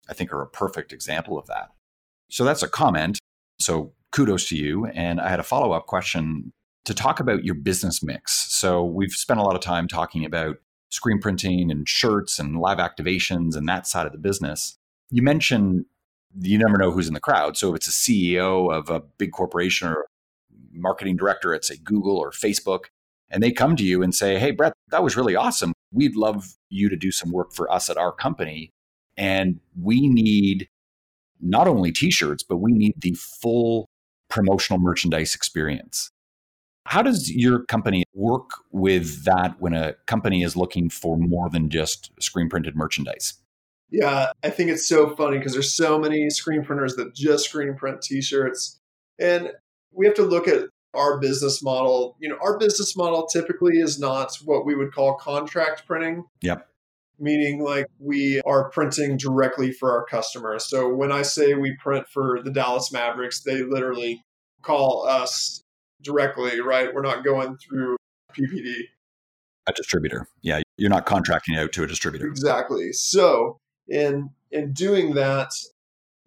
[0.09, 1.71] I think are a perfect example of that.
[2.31, 3.19] So that's a comment.
[3.59, 4.87] So kudos to you.
[4.87, 6.53] And I had a follow up question
[6.85, 8.53] to talk about your business mix.
[8.53, 10.57] So we've spent a lot of time talking about
[10.91, 14.79] screen printing and shirts and live activations and that side of the business.
[15.11, 15.87] You mentioned
[16.41, 17.57] you never know who's in the crowd.
[17.57, 20.07] So if it's a CEO of a big corporation or
[20.73, 22.87] marketing director at say Google or Facebook,
[23.31, 25.73] and they come to you and say, Hey, Brett, that was really awesome.
[25.93, 28.71] We'd love you to do some work for us at our company.
[29.17, 30.69] And we need
[31.41, 33.89] not only t shirts, but we need the full
[34.29, 36.11] promotional merchandise experience.
[36.87, 41.71] How does your company work with that when a company is looking for more than
[41.71, 43.35] just screen printed merchandise?
[43.91, 47.75] Yeah, I think it's so funny because there's so many screen printers that just screen
[47.75, 48.81] print t-shirts.
[49.19, 49.53] And
[49.93, 52.17] we have to look at our business model.
[52.21, 56.25] You know, our business model typically is not what we would call contract printing.
[56.43, 56.69] Yep.
[57.19, 60.69] Meaning like we are printing directly for our customers.
[60.69, 64.23] So when I say we print for the Dallas Mavericks, they literally
[64.63, 65.63] call us
[66.05, 66.93] directly, right?
[66.95, 67.97] We're not going through
[68.33, 68.75] PPD.
[69.67, 70.29] A distributor.
[70.43, 70.61] Yeah.
[70.77, 72.27] You're not contracting out to a distributor.
[72.27, 72.93] Exactly.
[72.93, 75.51] So in in doing that,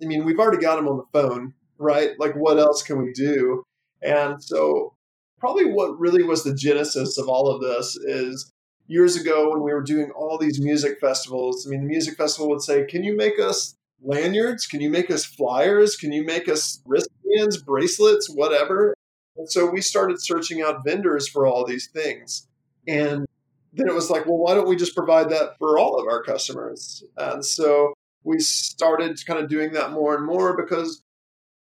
[0.01, 2.11] I mean, we've already got them on the phone, right?
[2.19, 3.63] Like what else can we do?
[4.01, 4.93] And so
[5.39, 8.51] probably what really was the genesis of all of this is
[8.87, 11.65] years ago when we were doing all these music festivals.
[11.65, 14.65] I mean, the music festival would say, Can you make us lanyards?
[14.65, 15.95] Can you make us flyers?
[15.95, 18.93] Can you make us wristbands, bracelets, whatever?
[19.37, 22.47] And so we started searching out vendors for all these things.
[22.87, 23.25] And
[23.73, 26.23] then it was like, well, why don't we just provide that for all of our
[26.23, 27.03] customers?
[27.17, 31.01] And so we started kind of doing that more and more because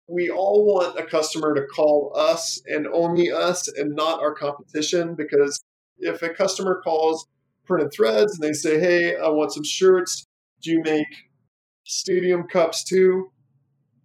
[0.07, 5.15] we all want a customer to call us and only us and not our competition.
[5.15, 5.59] Because
[5.97, 7.27] if a customer calls
[7.65, 10.25] printed threads and they say, hey, I want some shirts,
[10.61, 11.07] do you make
[11.83, 13.31] stadium cups too?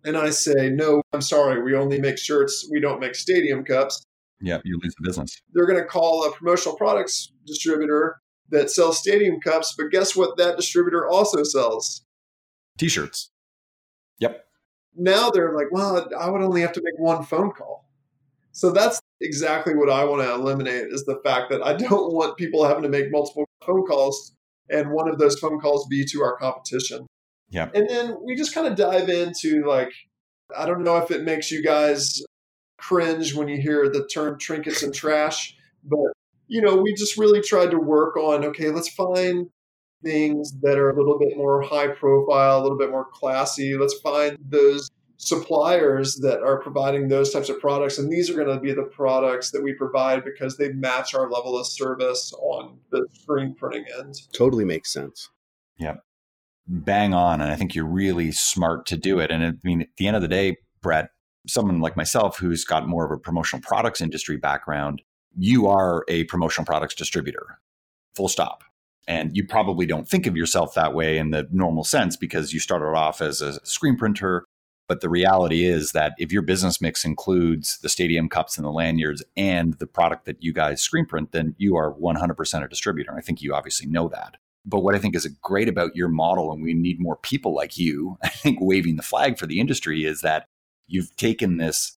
[0.04, 4.04] And I say, no, I'm sorry, we only make shirts, we don't make stadium cups.
[4.40, 5.36] Yeah, you lose the business.
[5.52, 8.16] They're going to call a promotional products distributor
[8.48, 12.04] that sells stadium cups, but guess what that distributor also sells?
[12.78, 13.30] T shirts.
[14.18, 14.44] Yep.
[14.96, 17.88] Now they're like, well, I would only have to make one phone call.
[18.52, 22.36] So that's exactly what I want to eliminate is the fact that I don't want
[22.36, 24.32] people having to make multiple phone calls
[24.70, 27.06] and one of those phone calls be to our competition.
[27.50, 27.68] Yeah.
[27.74, 29.92] And then we just kind of dive into like,
[30.56, 32.22] I don't know if it makes you guys
[32.78, 36.12] cringe when you hear the term trinkets and trash, but
[36.46, 39.48] you know, we just really tried to work on okay, let's find
[40.02, 43.76] things that are a little bit more high profile, a little bit more classy.
[43.76, 48.48] Let's find those suppliers that are providing those types of products and these are going
[48.48, 52.78] to be the products that we provide because they match our level of service on
[52.90, 55.28] the screen printing end totally makes sense
[55.78, 55.96] yeah
[56.70, 57.40] bang on.
[57.40, 59.30] And I think you're really smart to do it.
[59.30, 61.10] And I mean, at the end of the day, Brett,
[61.46, 65.02] someone like myself who's got more of a promotional products industry background,
[65.36, 67.58] you are a promotional products distributor,
[68.14, 68.62] full stop.
[69.08, 72.60] And you probably don't think of yourself that way in the normal sense because you
[72.60, 74.44] started off as a screen printer.
[74.86, 78.70] But the reality is that if your business mix includes the stadium cups and the
[78.70, 83.16] lanyards and the product that you guys screen print, then you are 100% a distributor.
[83.16, 84.36] I think you obviously know that.
[84.66, 87.78] But what I think is great about your model, and we need more people like
[87.78, 90.46] you, I think, waving the flag for the industry, is that
[90.86, 91.96] you've taken this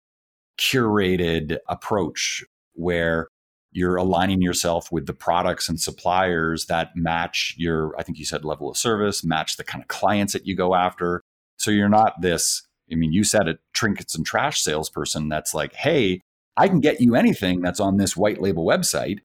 [0.57, 2.43] curated approach
[2.73, 3.27] where
[3.71, 8.43] you're aligning yourself with the products and suppliers that match your, I think you said
[8.43, 11.21] level of service, match the kind of clients that you go after.
[11.57, 15.73] So you're not this, I mean, you said a trinkets and trash salesperson that's like,
[15.73, 16.21] hey,
[16.57, 19.19] I can get you anything that's on this white label website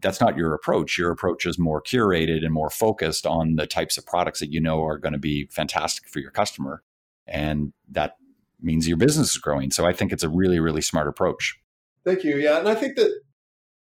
[0.00, 0.98] that's not your approach.
[0.98, 4.60] Your approach is more curated and more focused on the types of products that you
[4.60, 6.82] know are going to be fantastic for your customer.
[7.26, 8.16] And that
[8.60, 9.70] means your business is growing.
[9.70, 11.58] So I think it's a really, really smart approach.
[12.04, 12.36] Thank you.
[12.36, 12.58] Yeah.
[12.58, 13.12] And I think that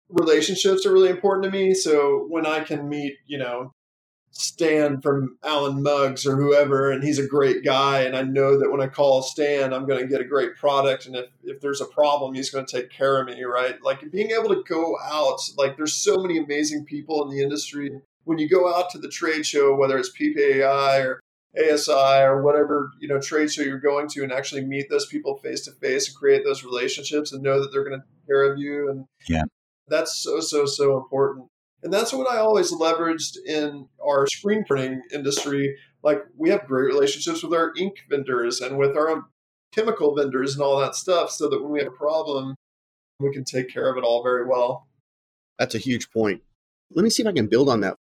[0.09, 1.73] relationships are really important to me.
[1.73, 3.73] So when I can meet, you know,
[4.31, 8.01] Stan from Alan Muggs or whoever, and he's a great guy.
[8.01, 11.05] And I know that when I call Stan, I'm going to get a great product.
[11.05, 13.81] And if, if there's a problem, he's going to take care of me, right?
[13.81, 17.91] Like being able to go out, like there's so many amazing people in the industry.
[18.25, 21.21] When you go out to the trade show, whether it's PPAI or
[21.57, 25.37] ASI or whatever you know trade show you're going to, and actually meet those people
[25.37, 28.51] face to face and create those relationships and know that they're going to take care
[28.51, 29.43] of you, and yeah,
[29.87, 31.47] that's so so so important.
[31.83, 35.77] And that's what I always leveraged in our screen printing industry.
[36.03, 39.25] Like we have great relationships with our ink vendors and with our
[39.71, 42.55] chemical vendors and all that stuff so that when we have a problem,
[43.19, 44.87] we can take care of it all very well.
[45.59, 46.41] That's a huge point.
[46.93, 47.95] Let me see if I can build on that.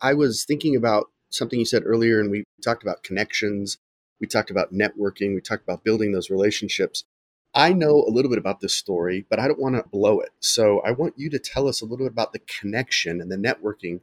[0.00, 3.78] I was thinking about something you said earlier, and we talked about connections,
[4.20, 7.04] we talked about networking, we talked about building those relationships.
[7.56, 10.30] I know a little bit about this story, but I don't want to blow it.
[10.40, 13.36] So I want you to tell us a little bit about the connection and the
[13.36, 14.00] networking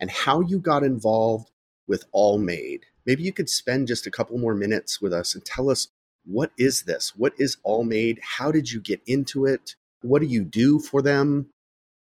[0.00, 1.50] and how you got involved
[1.86, 2.86] with All Made.
[3.04, 5.88] Maybe you could spend just a couple more minutes with us and tell us
[6.24, 7.12] what is this?
[7.14, 8.18] What is All Made?
[8.22, 9.76] How did you get into it?
[10.00, 11.50] What do you do for them?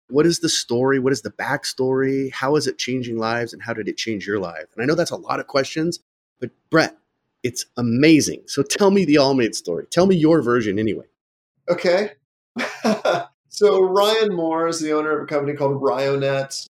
[0.09, 0.99] what is the story?
[0.99, 2.31] What is the backstory?
[2.31, 3.53] How is it changing lives?
[3.53, 4.65] And how did it change your life?
[4.73, 5.99] And I know that's a lot of questions,
[6.39, 6.97] but Brett,
[7.45, 8.41] it's amazing.
[8.47, 9.85] So tell me the Allmade story.
[9.91, 11.05] Tell me your version anyway.
[11.69, 12.13] Okay.
[13.49, 16.65] so Ryan Moore is the owner of a company called Ryonet.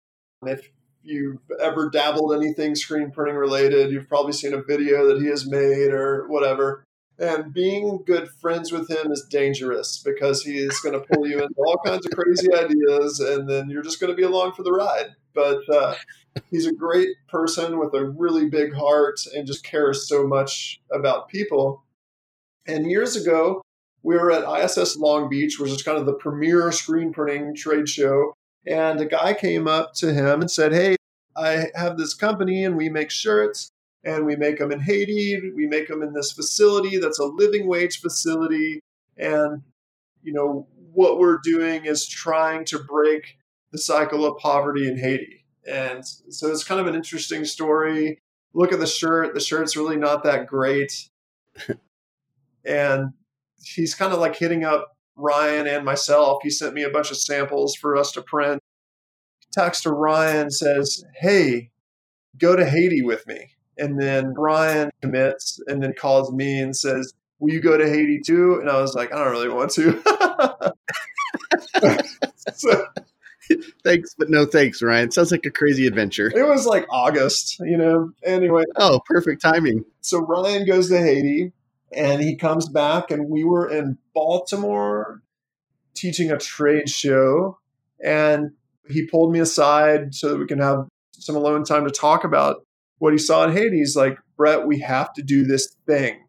[0.46, 0.70] If
[1.02, 5.50] you've ever dabbled anything screen printing related, you've probably seen a video that he has
[5.50, 6.84] made or whatever.
[7.18, 11.42] And being good friends with him is dangerous because he is going to pull you
[11.42, 14.64] into all kinds of crazy ideas, and then you're just going to be along for
[14.64, 15.16] the ride.
[15.36, 15.96] But uh,
[16.50, 21.30] he's a great person with a really big heart and just cares so much about
[21.30, 21.84] people.
[22.68, 23.62] And years ago,
[24.02, 27.90] we were at ISS Long Beach, which is kind of the premier screen printing trade
[27.90, 28.34] show.
[28.66, 30.96] And a guy came up to him and said, Hey,
[31.36, 33.70] I have this company and we make shirts
[34.04, 35.52] and we make them in Haiti.
[35.56, 38.80] We make them in this facility that's a living wage facility.
[39.18, 39.64] And,
[40.24, 43.38] you know, what we're doing is trying to break
[43.76, 45.46] the cycle of poverty in Haiti.
[45.68, 48.22] And so it's kind of an interesting story.
[48.54, 49.34] Look at the shirt.
[49.34, 51.10] The shirt's really not that great.
[52.66, 53.12] and
[53.62, 56.40] he's kind of like hitting up Ryan and myself.
[56.42, 58.62] He sent me a bunch of samples for us to print.
[59.40, 61.72] He talks to Ryan, says, Hey,
[62.38, 63.52] go to Haiti with me.
[63.78, 68.22] And then Ryan commits and then calls me and says, Will you go to Haiti
[68.26, 68.60] too?
[68.62, 70.74] And I was like, I don't really want to.
[72.56, 72.86] so,
[73.84, 75.12] thanks, but no thanks, Ryan.
[75.12, 76.32] Sounds like a crazy adventure.
[76.36, 78.12] It was like August, you know.
[78.24, 78.64] Anyway.
[78.76, 79.84] Oh, perfect timing.
[80.02, 81.52] So Ryan goes to Haiti
[81.92, 85.22] and he comes back, and we were in Baltimore
[85.94, 87.60] teaching a trade show.
[88.04, 88.52] And
[88.90, 92.66] he pulled me aside so that we can have some alone time to talk about
[93.00, 93.78] what he saw in Haiti.
[93.78, 96.26] He's like, Brett, we have to do this thing.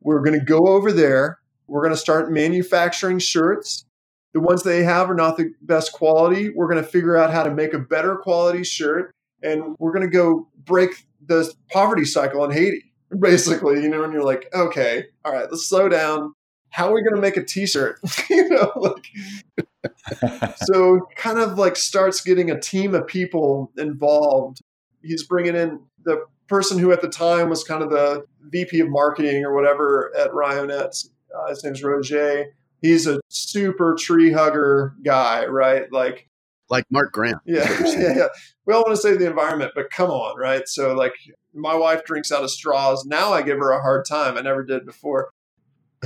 [0.00, 1.38] We're going to go over there.
[1.66, 3.86] We're going to start manufacturing shirts.
[4.34, 6.50] The ones they have are not the best quality.
[6.50, 9.14] We're going to figure out how to make a better quality shirt.
[9.42, 13.82] And we're going to go break the poverty cycle in Haiti, basically.
[13.82, 16.34] You know, and you're like, okay, all right, let's slow down.
[16.70, 18.00] How are we going to make a t shirt?
[18.30, 24.60] you know, like, so kind of like starts getting a team of people involved
[25.04, 28.88] he's bringing in the person who at the time was kind of the VP of
[28.88, 31.06] marketing or whatever at Ryonet.
[31.36, 32.46] Uh, his name's Roger.
[32.84, 35.90] He's a super tree hugger guy, right?
[35.90, 36.28] Like,
[36.68, 37.40] like Mark Graham.
[37.46, 38.26] Yeah, yeah, yeah.
[38.66, 40.68] We all want to save the environment, but come on, right?
[40.68, 41.14] So, like,
[41.54, 43.06] my wife drinks out of straws.
[43.06, 44.36] Now I give her a hard time.
[44.36, 45.30] I never did before.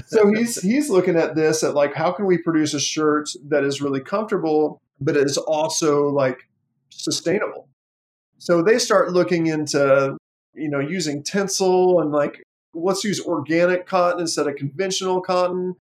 [0.07, 3.65] So he's he's looking at this at like, how can we produce a shirt that
[3.65, 6.49] is really comfortable, but is also like
[6.91, 7.69] sustainable?
[8.39, 10.17] So they start looking into,
[10.55, 12.41] you know, using Tencel and like,
[12.73, 15.75] let's use organic cotton instead of conventional cotton.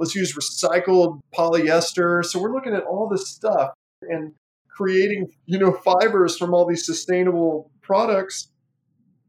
[0.00, 2.24] Let's use recycled polyester.
[2.24, 4.32] So we're looking at all this stuff and
[4.68, 8.50] creating, you know, fibers from all these sustainable products.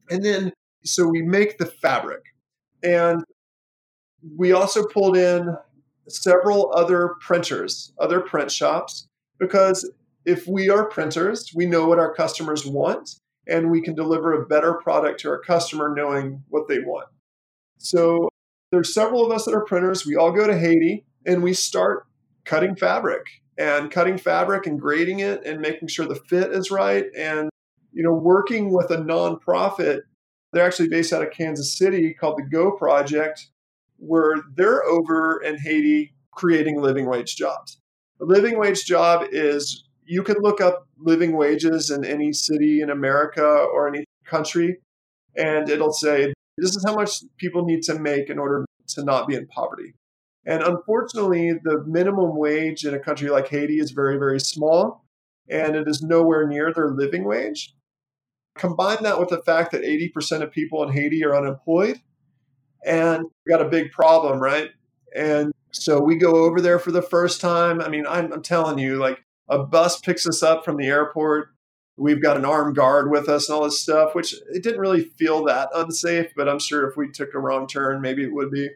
[0.10, 0.54] And then,
[0.86, 2.22] so we make the fabric.
[2.82, 3.22] And
[4.38, 5.58] we also pulled in
[6.08, 9.08] several other printers, other print shops,
[9.40, 9.92] because
[10.26, 14.46] if we are printers, we know what our customers want and we can deliver a
[14.46, 17.10] better product to our customer knowing what they want.
[17.80, 18.30] So
[18.72, 20.06] there's several of us that are printers.
[20.06, 22.06] We all go to Haiti and we start
[22.46, 23.26] cutting fabric
[23.58, 27.50] and cutting fabric and grading it and making sure the fit is right and
[27.92, 30.00] you know working with a nonprofit
[30.54, 33.48] they're actually based out of Kansas City called the Go Project
[33.98, 37.80] where they're over in Haiti creating living wage jobs.
[38.20, 42.90] A living wage job is you can look up living wages in any city in
[42.90, 44.80] America or any country,
[45.38, 49.28] and it'll say this is how much people need to make in order to not
[49.28, 49.94] be in poverty.
[50.46, 55.06] And unfortunately, the minimum wage in a country like Haiti is very, very small,
[55.50, 57.74] and it is nowhere near their living wage.
[58.58, 62.02] Combine that with the fact that 80% of people in Haiti are unemployed,
[62.86, 64.71] and we got a big problem, right?
[65.15, 67.80] And so we go over there for the first time.
[67.80, 71.50] I mean, I'm, I'm telling you, like, a bus picks us up from the airport.
[72.02, 75.04] We've got an armed guard with us and all this stuff, which it didn't really
[75.04, 78.49] feel that unsafe, but I'm sure if we took a wrong turn, maybe it would
[78.49, 78.69] be.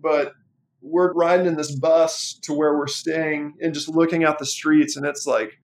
[0.00, 0.32] But
[0.80, 4.96] we're riding in this bus to where we're staying and just looking out the streets,
[4.96, 5.60] and it's like,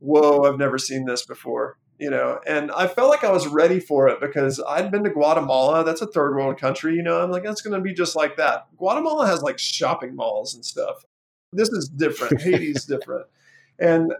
[0.00, 1.78] whoa, I've never seen this before.
[2.00, 5.10] You know, and I felt like I was ready for it because I'd been to
[5.10, 5.84] Guatemala.
[5.84, 6.96] That's a third world country.
[6.96, 8.66] You know, I'm like, that's going to be just like that.
[8.76, 11.04] Guatemala has like shopping malls and stuff.
[11.52, 12.42] This is different.
[12.42, 13.26] Haiti's different.
[13.78, 14.12] And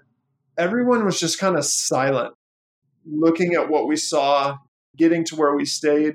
[0.59, 2.35] everyone was just kind of silent,
[3.05, 4.59] looking at what we saw,
[4.97, 6.15] getting to where we stayed.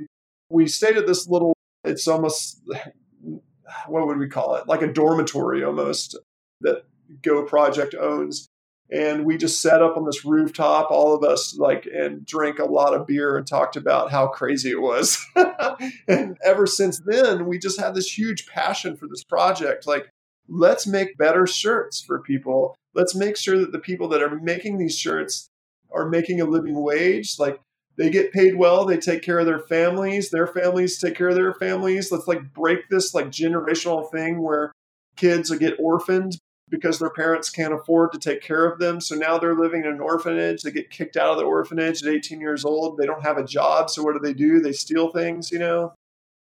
[0.49, 2.61] We stayed at this little, it's almost,
[3.87, 4.67] what would we call it?
[4.67, 6.17] Like a dormitory almost
[6.61, 6.83] that
[7.21, 8.47] Go Project owns.
[8.89, 12.65] and we just sat up on this rooftop all of us like and drank a
[12.65, 15.25] lot of beer and talked about how crazy it was
[16.07, 20.09] and ever since then we just had this huge passion for this project like
[20.49, 24.77] let's make better shirts for people let's make sure that the people that are making
[24.77, 25.47] these shirts
[25.91, 27.59] are making a living wage like
[27.97, 31.35] they get paid well they take care of their families their families take care of
[31.35, 34.71] their families let's like break this like generational thing where
[35.15, 36.37] kids get orphaned
[36.71, 39.01] because their parents can't afford to take care of them.
[39.01, 40.63] So now they're living in an orphanage.
[40.63, 42.97] They get kicked out of the orphanage at 18 years old.
[42.97, 43.89] They don't have a job.
[43.89, 44.59] So what do they do?
[44.59, 45.93] They steal things, you know?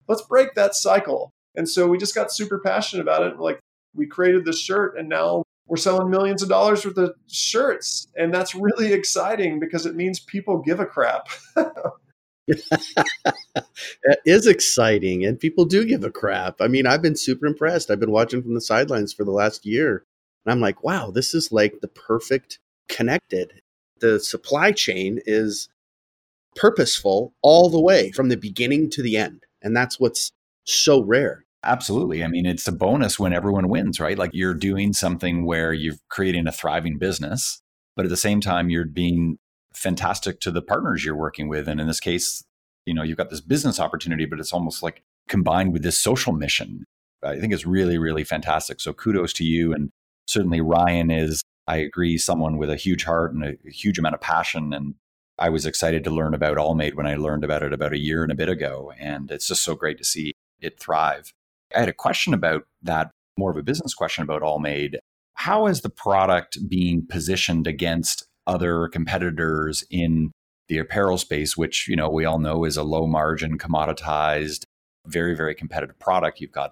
[0.08, 1.32] Let's break that cycle.
[1.56, 3.40] And so we just got super passionate about it.
[3.40, 3.60] Like
[3.96, 8.08] we created this shirt and now we're selling millions of dollars worth of shirts.
[8.16, 11.28] And that's really exciting because it means people give a crap.
[12.48, 17.90] that is exciting and people do give a crap i mean i've been super impressed
[17.90, 20.04] i've been watching from the sidelines for the last year
[20.46, 22.60] and i'm like wow this is like the perfect
[22.90, 23.62] connected
[24.02, 25.70] the supply chain is
[26.58, 30.34] purposeful all the way from the beginning to the end and that's what's
[30.66, 34.94] so rare absolutely i mean it's a bonus when everyone wins right like you're doing
[34.94, 37.62] something where you're creating a thriving business
[37.96, 39.38] but at the same time you're being
[39.76, 41.68] fantastic to the partners you're working with.
[41.68, 42.44] And in this case,
[42.86, 46.34] you know, you've got this business opportunity, but it's almost like combined with this social
[46.34, 46.86] mission.
[47.24, 48.80] I think it's really, really fantastic.
[48.80, 49.74] So kudos to you.
[49.74, 49.90] And
[50.28, 54.22] certainly Ryan is, I agree, someone with a huge heart and a, huge amount of
[54.22, 54.74] passion.
[54.74, 54.96] And
[55.40, 58.24] I was excited to learn about Allmade when I learned about it about a year
[58.24, 58.92] and a bit ago.
[59.00, 61.34] And it's just so great to see it thrive.
[61.76, 64.98] I had a question about that, more of a business question about Allmade.
[65.36, 70.32] How is the product being positioned against other competitors in
[70.70, 74.64] the apparel space, which you know we all know is a low margin, commoditized,
[75.08, 76.40] very very competitive product.
[76.40, 76.72] You've got,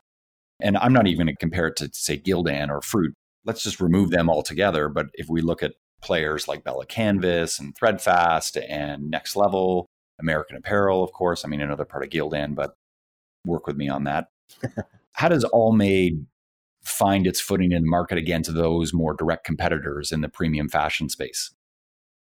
[0.61, 3.13] and I'm not even going to compare it to say Gildan or Fruit.
[3.45, 4.87] Let's just remove them altogether.
[4.89, 9.87] But if we look at players like Bella Canvas and Threadfast and Next Level,
[10.19, 11.43] American Apparel, of course.
[11.43, 12.73] I mean, another part of Gildan, but
[13.45, 14.27] work with me on that.
[15.13, 16.25] How does Allmade
[16.83, 20.69] find its footing in the market again to those more direct competitors in the premium
[20.69, 21.53] fashion space?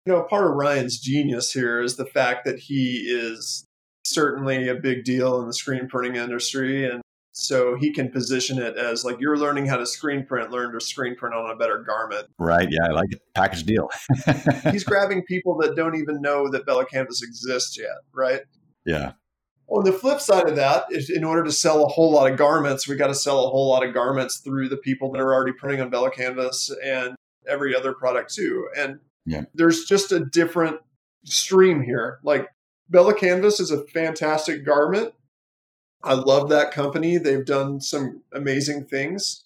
[0.04, 3.64] You know, part of Ryan's genius here is the fact that he is
[4.04, 6.88] certainly a big deal in the screen printing industry.
[6.90, 7.02] And
[7.32, 10.80] so he can position it as like you're learning how to screen print, learn to
[10.80, 12.26] screen print on a better garment.
[12.38, 12.68] Right.
[12.70, 13.20] Yeah, I like it.
[13.34, 13.90] Package deal.
[14.70, 18.40] He's grabbing people that don't even know that Bella Canvas exists yet, right?
[18.84, 19.12] Yeah.
[19.74, 22.86] On the flip side of that, in order to sell a whole lot of garments,
[22.86, 25.52] we got to sell a whole lot of garments through the people that are already
[25.52, 27.14] printing on Bella Canvas and
[27.48, 28.68] every other product too.
[28.76, 29.42] And yeah.
[29.54, 30.80] There's just a different
[31.24, 32.18] stream here.
[32.22, 32.48] Like
[32.88, 35.14] Bella Canvas is a fantastic garment.
[36.02, 37.18] I love that company.
[37.18, 39.44] They've done some amazing things.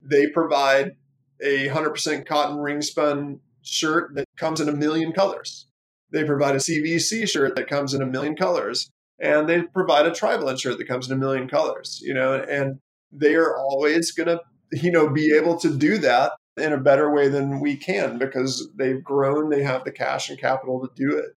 [0.00, 0.96] They provide
[1.42, 5.66] a 100% cotton ring spun shirt that comes in a million colors.
[6.10, 8.90] They provide a CVC shirt that comes in a million colors.
[9.20, 12.78] And they provide a tri-blend shirt that comes in a million colors, you know, and
[13.12, 14.40] they are always going to,
[14.72, 18.68] you know, be able to do that in a better way than we can because
[18.76, 21.34] they've grown, they have the cash and capital to do it.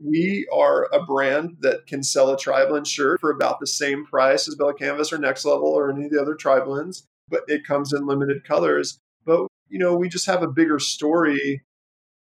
[0.00, 4.46] We are a brand that can sell a tri-blend shirt for about the same price
[4.48, 7.92] as Bella Canvas or Next Level or any of the other tri-blends, but it comes
[7.92, 8.98] in limited colors.
[9.24, 11.62] But you know, we just have a bigger story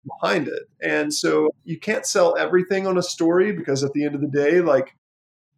[0.07, 0.62] behind it.
[0.82, 4.26] And so you can't sell everything on a story because at the end of the
[4.28, 4.94] day, like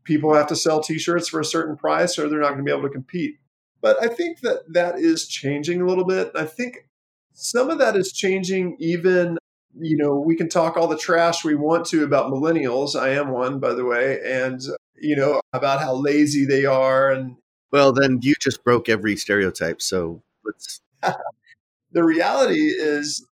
[0.05, 2.73] people have to sell t-shirts for a certain price or they're not going to be
[2.73, 3.37] able to compete.
[3.81, 6.31] But I think that that is changing a little bit.
[6.35, 6.89] I think
[7.35, 9.39] some of that is changing even
[9.79, 13.31] you know we can talk all the trash we want to about millennials i am
[13.31, 14.61] one by the way and
[14.97, 17.37] you know about how lazy they are and
[17.71, 20.83] well then you just broke every stereotype so let's
[21.93, 23.27] the reality is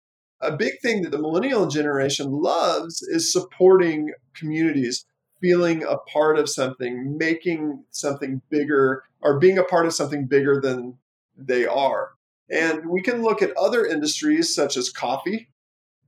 [0.42, 5.06] a big thing that the millennial generation loves is supporting communities
[5.42, 10.60] feeling a part of something, making something bigger, or being a part of something bigger
[10.60, 10.98] than
[11.36, 12.12] they are.
[12.50, 15.50] And we can look at other industries such as coffee,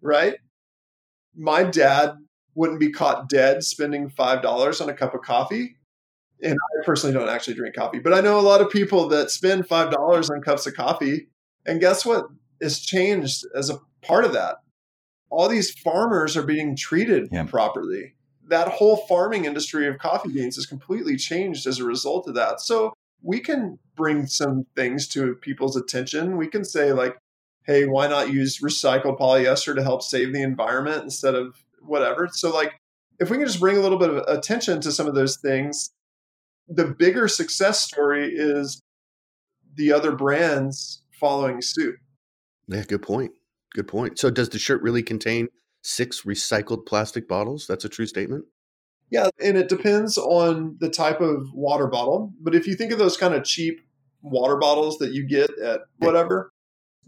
[0.02, 0.36] right?
[1.36, 2.14] My dad
[2.56, 5.76] wouldn't be caught dead spending $5 on a cup of coffee.
[6.42, 9.30] And I personally don't actually drink coffee, but I know a lot of people that
[9.30, 11.28] spend $5 on cups of coffee.
[11.66, 12.28] And guess what
[12.62, 14.58] has changed as a part of that?
[15.30, 17.43] All these farmers are being treated yeah.
[17.43, 18.16] properly
[18.50, 22.60] that whole farming industry of coffee beans has completely changed as a result of that.
[22.60, 26.38] So we can bring some things to people's attention.
[26.38, 27.18] We can say, like,
[27.66, 32.28] hey, why not use recycled polyester to help save the environment instead of whatever?
[32.32, 32.74] So, like,
[33.20, 35.91] if we can just bring a little bit of attention to some of those things,
[36.68, 38.82] the bigger success story is
[39.76, 41.95] the other brands following suit.
[42.68, 43.32] Yeah, good point.
[43.74, 44.20] Good point.
[44.20, 45.48] So, does the shirt really contain
[45.82, 47.66] six recycled plastic bottles?
[47.68, 48.46] That's a true statement.
[49.12, 52.32] Yeah, and it depends on the type of water bottle.
[52.42, 53.82] But if you think of those kind of cheap
[54.22, 56.52] water bottles that you get at whatever,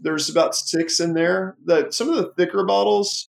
[0.00, 1.56] there's about six in there.
[1.64, 3.28] That some of the thicker bottles,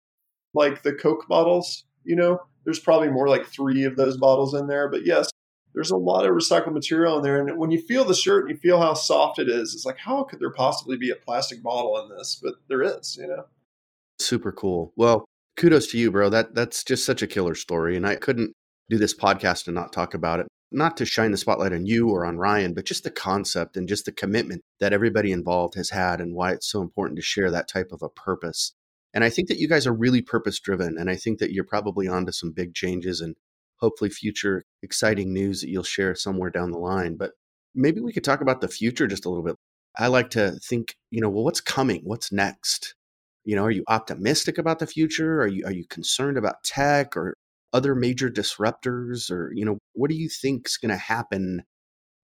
[0.54, 4.66] like the Coke bottles, you know, there's probably more like three of those bottles in
[4.66, 4.88] there.
[4.88, 5.30] But yes,
[5.74, 7.40] there's a lot of recycled material in there.
[7.40, 9.98] And when you feel the shirt and you feel how soft it is, it's like,
[9.98, 12.40] how could there possibly be a plastic bottle in this?
[12.42, 13.44] But there is, you know.
[14.20, 14.92] Super cool.
[14.96, 15.24] Well,
[15.56, 16.30] kudos to you, bro.
[16.30, 17.96] That that's just such a killer story.
[17.96, 18.52] And I couldn't
[18.88, 20.46] do this podcast and not talk about it.
[20.70, 23.88] Not to shine the spotlight on you or on Ryan, but just the concept and
[23.88, 27.50] just the commitment that everybody involved has had and why it's so important to share
[27.50, 28.72] that type of a purpose.
[29.12, 30.96] And I think that you guys are really purpose driven.
[30.98, 33.36] And I think that you're probably onto some big changes and
[33.84, 37.16] hopefully future exciting news that you'll share somewhere down the line.
[37.16, 37.32] But
[37.74, 39.56] maybe we could talk about the future just a little bit.
[39.96, 42.02] I like to think, you know, well, what's coming?
[42.04, 42.94] What's next?
[43.44, 45.40] You know, are you optimistic about the future?
[45.40, 47.34] Are you are you concerned about tech or
[47.74, 51.60] other major disruptors or you know what do you think is going to happen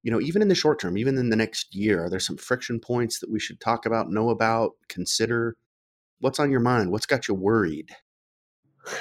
[0.05, 2.37] you know even in the short term even in the next year are there some
[2.37, 5.57] friction points that we should talk about know about consider
[6.21, 7.91] what's on your mind what's got you worried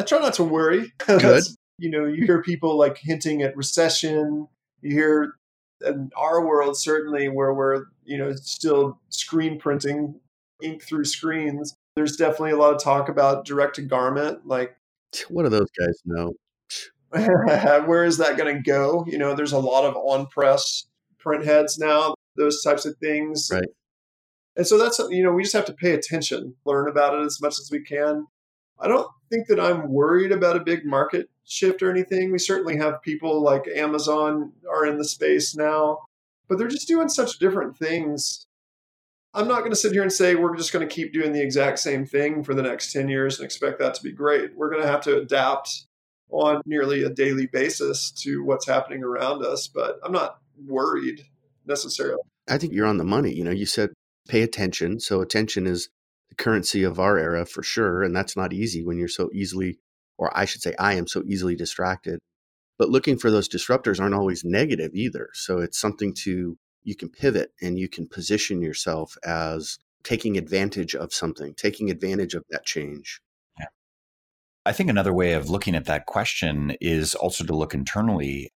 [0.00, 1.42] i try not to worry good
[1.78, 4.48] you know you hear people like hinting at recession
[4.82, 5.34] you hear
[5.84, 10.18] in our world certainly where we're you know still screen printing
[10.62, 14.76] ink through screens there's definitely a lot of talk about direct to garment like
[15.28, 16.32] what do those guys know?
[17.86, 19.04] Where is that going to go?
[19.06, 20.86] You know, there's a lot of on press
[21.18, 23.50] print heads now, those types of things.
[23.52, 23.68] Right.
[24.56, 27.40] And so that's, you know, we just have to pay attention, learn about it as
[27.40, 28.26] much as we can.
[28.80, 32.32] I don't think that I'm worried about a big market shift or anything.
[32.32, 35.98] We certainly have people like Amazon are in the space now,
[36.48, 38.46] but they're just doing such different things
[39.32, 41.42] I'm not going to sit here and say we're just going to keep doing the
[41.42, 44.56] exact same thing for the next 10 years and expect that to be great.
[44.56, 45.86] We're going to have to adapt
[46.30, 51.26] on nearly a daily basis to what's happening around us, but I'm not worried
[51.64, 52.22] necessarily.
[52.48, 53.32] I think you're on the money.
[53.32, 53.90] You know, you said
[54.28, 54.98] pay attention.
[54.98, 55.88] So attention is
[56.30, 58.02] the currency of our era for sure.
[58.02, 59.78] And that's not easy when you're so easily,
[60.16, 62.18] or I should say, I am so easily distracted.
[62.78, 65.28] But looking for those disruptors aren't always negative either.
[65.34, 70.94] So it's something to you can pivot and you can position yourself as taking advantage
[70.94, 73.20] of something, taking advantage of that change.
[73.58, 73.66] Yeah.
[74.64, 78.50] I think another way of looking at that question is also to look internally.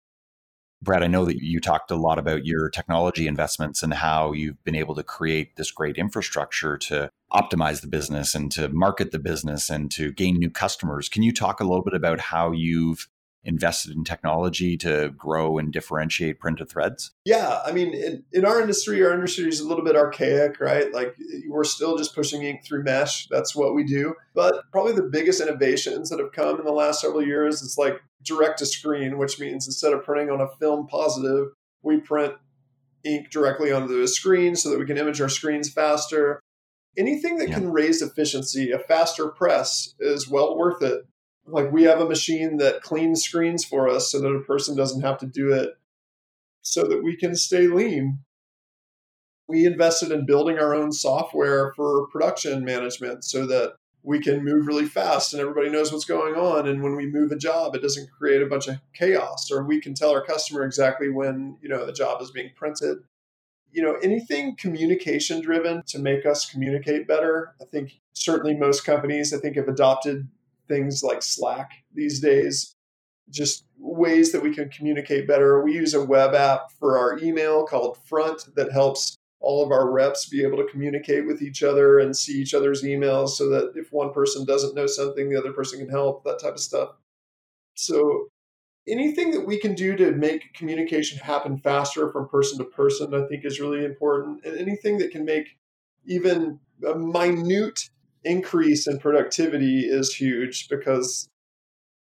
[0.82, 4.62] Brad, I know that you talked a lot about your technology investments and how you've
[4.64, 9.18] been able to create this great infrastructure to optimize the business and to market the
[9.18, 11.08] business and to gain new customers.
[11.08, 13.08] Can you talk a little bit about how you've
[13.44, 17.12] invested in technology to grow and differentiate printed threads?
[17.24, 20.92] Yeah, I mean, in, in, our industry, our industry is a little bit archaic, right?
[20.92, 21.14] Like
[21.48, 23.26] we're still just pushing ink through mesh.
[23.28, 24.14] That's what we do.
[24.34, 28.00] But probably the biggest innovations that have come in the last several years is like
[28.22, 31.48] direct to screen, which means instead of printing on a film positive,
[31.82, 32.34] we print
[33.04, 36.40] ink directly onto the screen so that we can image our screens faster.
[36.96, 37.56] Anything that yeah.
[37.56, 41.04] can raise efficiency, a faster press is well worth it
[41.46, 45.02] like we have a machine that cleans screens for us so that a person doesn't
[45.02, 45.76] have to do it
[46.62, 48.20] so that we can stay lean.
[49.46, 54.66] We invested in building our own software for production management so that we can move
[54.66, 57.82] really fast and everybody knows what's going on and when we move a job it
[57.82, 61.68] doesn't create a bunch of chaos or we can tell our customer exactly when you
[61.68, 62.98] know the job is being printed.
[63.72, 69.32] You know anything communication driven to make us communicate better i think certainly most companies
[69.34, 70.28] i think have adopted
[70.68, 72.74] things like Slack these days,
[73.30, 75.62] just ways that we can communicate better.
[75.62, 79.90] We use a web app for our email called Front that helps all of our
[79.90, 83.72] reps be able to communicate with each other and see each other's emails so that
[83.76, 86.90] if one person doesn't know something, the other person can help, that type of stuff.
[87.74, 88.28] So,
[88.88, 93.26] anything that we can do to make communication happen faster from person to person, I
[93.26, 94.44] think is really important.
[94.44, 95.58] And anything that can make
[96.06, 97.90] even a minute
[98.24, 101.28] increase in productivity is huge because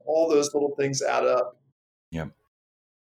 [0.06, 1.56] all those little things add up.
[2.10, 2.26] Yeah.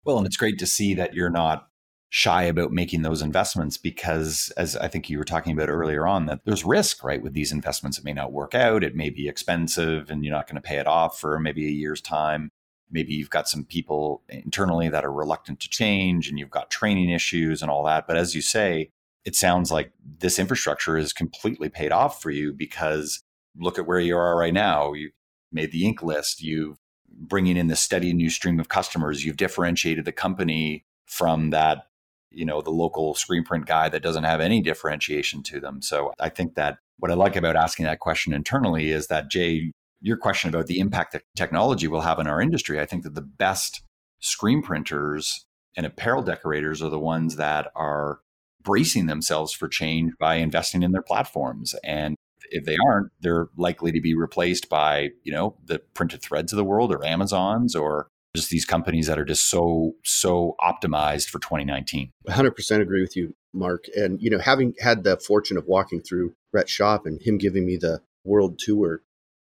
[0.05, 1.68] Well, and it's great to see that you're not
[2.09, 6.28] shy about making those investments because as I think you were talking about earlier on
[6.28, 9.28] that there's risk right with these investments it may not work out it may be
[9.28, 12.51] expensive and you're not going to pay it off for maybe a year's time
[12.91, 17.09] maybe you've got some people internally that are reluctant to change and you've got training
[17.09, 18.91] issues and all that but as you say
[19.26, 23.21] it sounds like this infrastructure is completely paid off for you because
[23.57, 24.93] look at where you are right now.
[24.93, 25.11] You
[25.51, 26.01] made the Inc.
[26.01, 26.41] list.
[26.41, 26.78] You've
[27.15, 29.24] bringing in the steady new stream of customers.
[29.24, 31.88] You've differentiated the company from that,
[32.32, 35.82] you know, the local screen print guy that doesn't have any differentiation to them.
[35.82, 39.71] So I think that what I like about asking that question internally is that Jay,
[40.01, 43.15] your question about the impact that technology will have in our industry, I think that
[43.15, 43.84] the best
[44.19, 45.45] screen printers
[45.76, 48.19] and apparel decorators are the ones that are
[48.64, 51.76] bracing themselves for change by investing in their platforms.
[51.84, 52.16] And
[52.49, 56.57] if they aren't, they're likely to be replaced by, you know, the printed threads of
[56.57, 61.39] the world or Amazon's or just these companies that are just so, so optimized for
[61.39, 62.11] 2019.
[62.28, 63.86] 100% agree with you, Mark.
[63.95, 67.66] And, you know, having had the fortune of walking through Brett's shop and him giving
[67.66, 69.01] me the world tour,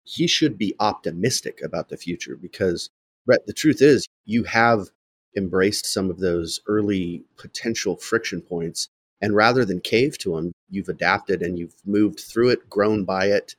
[0.04, 2.90] he should be optimistic about the future because,
[3.26, 4.88] Brett, the truth is you have
[5.36, 8.88] embraced some of those early potential friction points
[9.24, 13.24] and rather than cave to them you've adapted and you've moved through it grown by
[13.24, 13.56] it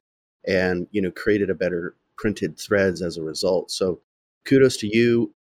[0.48, 3.72] and you know created a better printed threads as a result.
[3.72, 4.00] So
[4.46, 5.34] kudos to you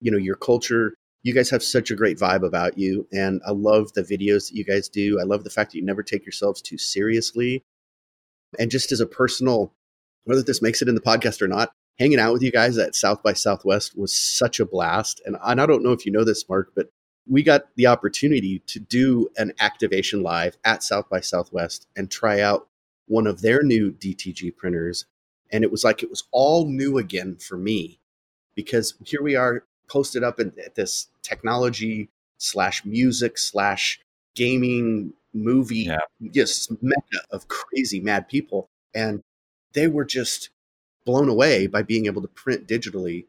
[0.00, 0.94] you know your culture.
[1.24, 4.56] You guys have such a great vibe about you and i love the videos that
[4.56, 5.18] you guys do.
[5.20, 7.64] I love the fact that you never take yourselves too seriously.
[8.60, 9.72] And just as a personal
[10.22, 12.94] whether this makes it in the podcast or not hanging out with you guys at
[12.94, 15.20] south by southwest was such a blast.
[15.26, 16.90] And i don't know if you know this mark but
[17.26, 22.40] we got the opportunity to do an activation live at South by Southwest and try
[22.40, 22.68] out
[23.06, 25.06] one of their new DTG printers.
[25.50, 27.98] And it was like it was all new again for me
[28.54, 32.08] because here we are posted up in, at this technology
[32.38, 34.00] slash music slash
[34.34, 35.98] gaming movie, yeah.
[36.30, 38.68] just mecca of crazy mad people.
[38.94, 39.22] And
[39.72, 40.50] they were just
[41.04, 43.26] blown away by being able to print digitally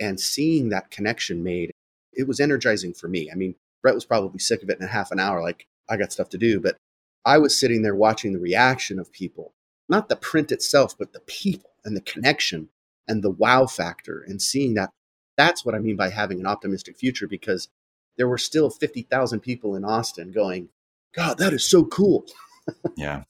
[0.00, 1.72] and seeing that connection made
[2.18, 3.30] it was energizing for me.
[3.30, 5.96] I mean, Brett was probably sick of it in a half an hour, like, I
[5.96, 6.60] got stuff to do.
[6.60, 6.76] But
[7.24, 9.54] I was sitting there watching the reaction of people,
[9.88, 12.68] not the print itself, but the people and the connection
[13.06, 14.90] and the wow factor and seeing that.
[15.36, 17.68] That's what I mean by having an optimistic future because
[18.16, 20.68] there were still 50,000 people in Austin going,
[21.14, 22.26] God, that is so cool.
[22.96, 23.22] yeah.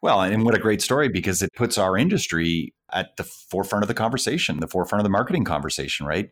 [0.00, 3.88] Well, and what a great story because it puts our industry at the forefront of
[3.88, 6.30] the conversation, the forefront of the marketing conversation, right?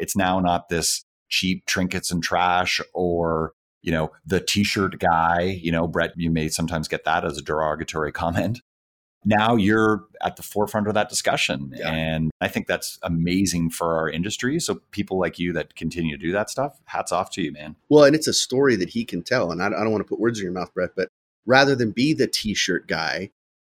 [0.00, 5.72] It's now not this cheap trinkets and trash or you know the t-shirt guy you
[5.72, 8.60] know brett you may sometimes get that as a derogatory comment.
[9.22, 11.90] Now you're at the forefront of that discussion yeah.
[11.90, 14.58] and i think that's amazing for our industry.
[14.58, 17.76] So people like you that continue to do that stuff hats off to you man.
[17.88, 20.08] Well and it's a story that he can tell and i, I don't want to
[20.08, 21.08] put words in your mouth brett but
[21.46, 23.30] rather than be the t-shirt guy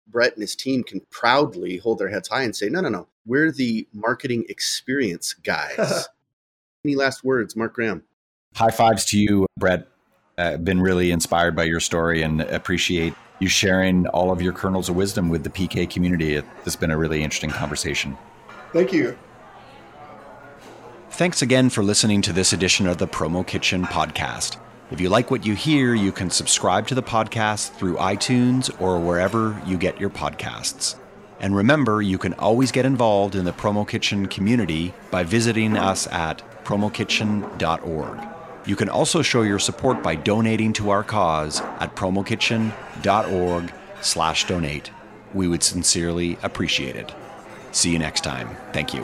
[0.07, 3.07] brett and his team can proudly hold their heads high and say no no no.
[3.25, 6.07] We're the marketing experience guys
[6.85, 8.03] Any last words, Mark Graham?
[8.55, 9.87] High fives to you, Brett.
[10.37, 14.51] I've uh, been really inspired by your story and appreciate you sharing all of your
[14.51, 16.41] kernels of wisdom with the PK community.
[16.65, 18.17] It's been a really interesting conversation.
[18.73, 19.17] Thank you.
[21.11, 24.57] Thanks again for listening to this edition of the Promo Kitchen podcast.
[24.91, 28.99] If you like what you hear, you can subscribe to the podcast through iTunes or
[28.99, 30.95] wherever you get your podcasts.
[31.39, 36.07] And remember, you can always get involved in the Promo Kitchen community by visiting us
[36.07, 38.27] at promokitchen.org.
[38.65, 44.91] You can also show your support by donating to our cause at promokitchen.org/donate.
[45.33, 47.13] We would sincerely appreciate it.
[47.71, 48.55] See you next time.
[48.71, 49.03] Thank you.